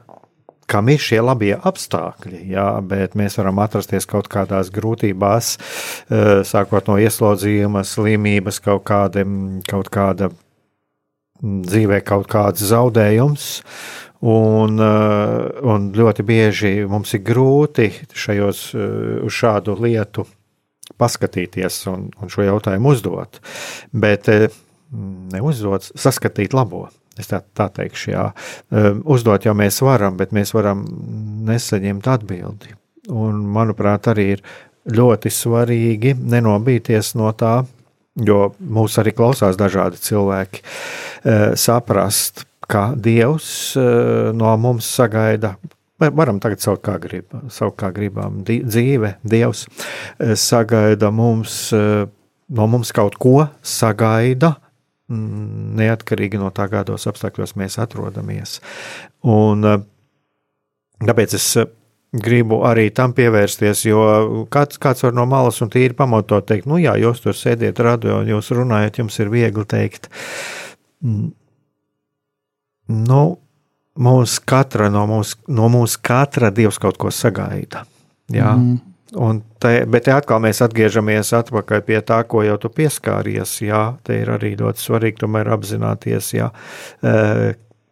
[0.70, 6.90] kam ir šie labie apstākļi, jā, bet mēs varam atrasties kaut kādās grūtībās, eh, sākot
[6.90, 9.24] no ieslodzījuma, slimības, kaut, kāda,
[9.70, 13.48] kaut kāda mm, dzīvē, kaut kāds zaudējums.
[14.20, 20.26] Un, eh, un ļoti bieži mums ir grūti šajos, eh, uz šādu lietu
[21.00, 23.40] paskatīties un, un šo jautājumu uzdot.
[23.92, 24.28] Bet
[24.90, 26.88] neuzdot, saskatīt labo.
[27.18, 28.26] Es tā, tā teikšu, jā.
[28.72, 30.84] Ehm, uzdot jau mēs varam, bet mēs varam
[31.48, 32.76] nesaņemt atbildi.
[33.10, 34.44] Un, manuprāt, arī ir
[34.90, 37.60] ļoti svarīgi nenobīties no tā,
[38.20, 45.56] jo mūs arī klausās dažādi cilvēki, ehm, saprast, ka Dievs ehm, no mums sagaida
[46.00, 48.38] varam tagad saukt, kā, grib, saukt, kā gribam.
[48.46, 49.66] Dzīve, Dievs
[50.40, 54.54] sagaida mums, no mums kaut ko, sagaida
[55.10, 58.58] neatkarīgi no tā, kādos apstākļos mēs atrodamies.
[59.26, 59.82] Un, eh,
[61.06, 61.68] tāpēc es eh,
[62.12, 66.80] gribu arī tam pievērsties, jo kāds, kāds var no malas un tīri pamatot teikt, nu
[66.82, 70.10] jā, jūs tur sēdiet radio un jūs runājat, jums ir viegli teikt.
[71.06, 71.30] Mm,
[73.06, 73.22] nu,
[74.00, 77.84] mūs katra, no mūsu, no mūsu katra Dievs kaut ko sagaida.
[78.30, 78.54] Jā.
[78.54, 78.89] Mm.
[79.18, 83.56] Un te, bet te atkal mēs atgriežamies atpakaļ pie tā, ko jau tu pieskāries.
[83.64, 86.52] Jā, te ir arī ļoti svarīgi tomēr apzināties, jā,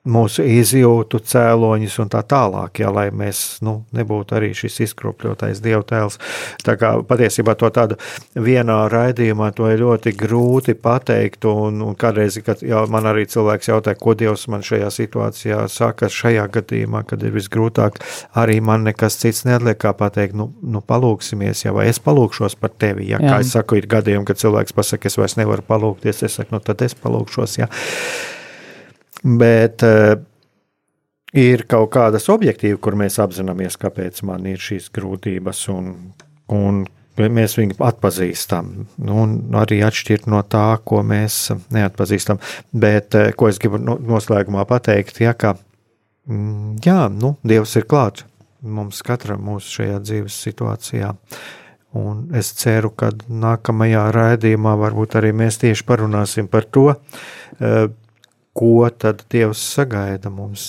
[0.09, 6.18] mūsu izjūtu cēloņus un tā tālāk, ja, lai mēs nu, nebūtu arī šis izkropļotais dievtēls.
[6.64, 7.98] Tā kā patiesībā to tādu
[8.34, 13.70] vienā raidījumā to ir ļoti grūti pateikt, un, un kādreiz, kad jā, man arī cilvēks
[13.70, 18.00] jautāja, ko Dievs man šajā situācijā saka, šajā gadījumā, kad ir visgrūtāk,
[18.38, 22.74] arī man nekas cits neatliek kā pateikt, nu, nu palūksimies, ja vai es palūkšos par
[22.74, 23.28] tevi, ja, jā.
[23.28, 26.64] kā es saku, ir gadījumi, kad cilvēks pasaka, es vairs nevaru palūkties, es saku, nu
[26.64, 27.70] tad es palūkšos, ja
[29.22, 30.14] bet uh,
[31.36, 35.92] ir kaut kādas objektīvas, kur mēs apzināmies, kāpēc man ir šīs grūtības un,
[36.54, 36.84] un
[37.18, 42.38] mēs viņu atpazīstam, nu, un arī atšķirt no tā, ko mēs neatpazīstam.
[42.72, 45.56] Bet, eh, ko es gribu noslēgumā pateikt, ja, ka
[46.28, 48.26] mm, jā, nu, Dievs ir klāts
[48.62, 51.12] mums katram mūsu šajā dzīves situācijā.
[51.98, 56.90] Un es ceru, ka nākamajā raidījumā varbūt arī mēs tieši parunāsim par to,
[57.60, 57.88] eh,
[58.59, 60.66] ko tad Dievs sagaida mums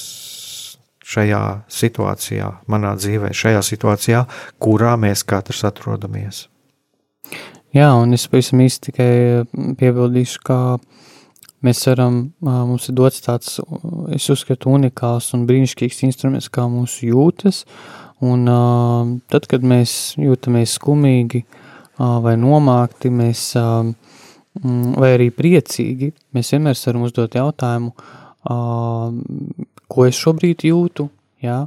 [1.10, 4.24] šajā situācijā, manā dzīvē, šajā situācijā,
[4.62, 6.44] kurā mēs katrs atrodamies.
[7.74, 9.12] Jā, un es pavisam īsti tikai
[9.78, 10.58] piebildīšu, ka
[11.66, 13.58] mēs varam, mums ir dots tāds,
[14.16, 17.64] es uzskatu, unikāls un brīnišķīgs instruments kā mūsu jūtas,
[18.26, 18.46] un
[19.30, 21.44] tad, kad mēs jūtamies skumīgi
[22.00, 23.52] vai nomākti, mēs,
[24.64, 27.94] vai arī priecīgi, mēs vienmēr varam uzdot jautājumu,
[29.90, 31.08] ko es šobrīd jūtu,
[31.44, 31.60] jā,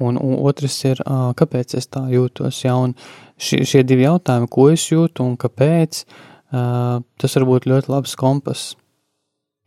[0.00, 1.02] un, un otrs ir,
[1.36, 2.96] kāpēc es tā jūtos, jā, un
[3.36, 6.02] šie, šie divi jautājumi, ko es jūtu un kāpēc,
[6.50, 8.74] tas var būt ļoti labs kompass.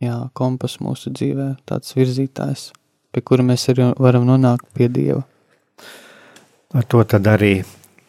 [0.00, 2.70] Jā, kompass mūsu dzīvē, tāds virzītājs,
[3.12, 5.26] pie kura mēs arī varam nonākt pie Dieva.
[6.72, 7.58] Ar to tad arī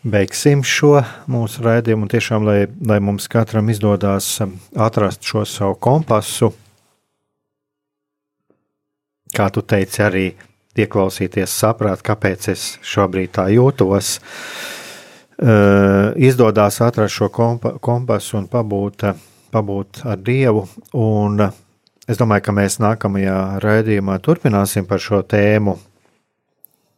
[0.03, 0.99] beigsim šo
[1.29, 2.09] mūsu raidījumu.
[2.11, 4.33] Tiešām, lai, lai mums katram izdodas
[4.75, 6.51] atrast šo savu kompasu,
[9.35, 10.25] kā tu teici, arī
[10.77, 14.17] ieklausīties, saprast, kāpēc es šobrīd tā jūtos.
[15.41, 19.07] Uh, izdodas atrast šo kompa, kompasu un pabūt,
[19.53, 20.67] pabūt ar Dievu.
[20.97, 25.79] Un es domāju, ka mēs nākamajā raidījumā turpināsim par šo tēmu.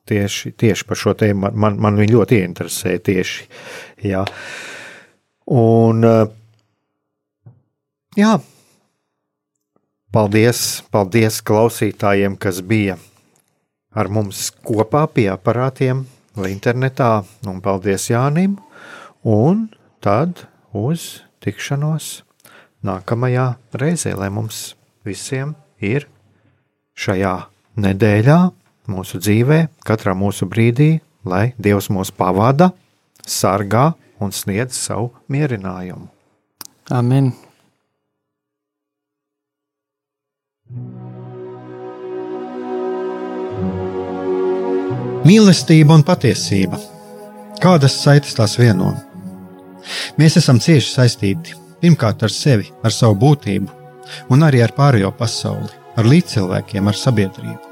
[0.03, 2.97] Tieši, tieši par šo tēmu man, man viņa ļoti interesē.
[2.99, 3.45] Tieši,
[4.03, 4.25] jā.
[5.47, 7.53] Un, eh,
[8.19, 8.33] jā,
[10.11, 12.97] paldies, paldies klausītājiem, kas bija
[13.93, 17.23] ar mums kopā pie aparātiem vai internetā.
[17.47, 18.57] Un paldies Jānim!
[19.23, 19.69] Un
[20.03, 22.23] tad uz tikšanos
[22.83, 24.73] nākamajā reizē, lai mums
[25.07, 26.09] visiem ir
[26.99, 27.35] šajā
[27.79, 28.39] nedēļā,
[28.91, 32.71] mūsu dzīvē, katrā mūsu brīdī, lai Dievs mūs pavada,
[33.23, 36.09] sargā un sniedz savu mierinājumu.
[36.91, 37.31] Amen!
[45.23, 46.79] Mīlestība un patiesība.
[47.63, 48.89] Kādas saites tās vieno?
[50.19, 53.69] Mēs esam cieši saistīti pirmkārt ar sevi, ar savu būtību,
[54.31, 57.71] un arī ar pārējo pasauli, ar līdzcilvēkiem, ar sabiedrību.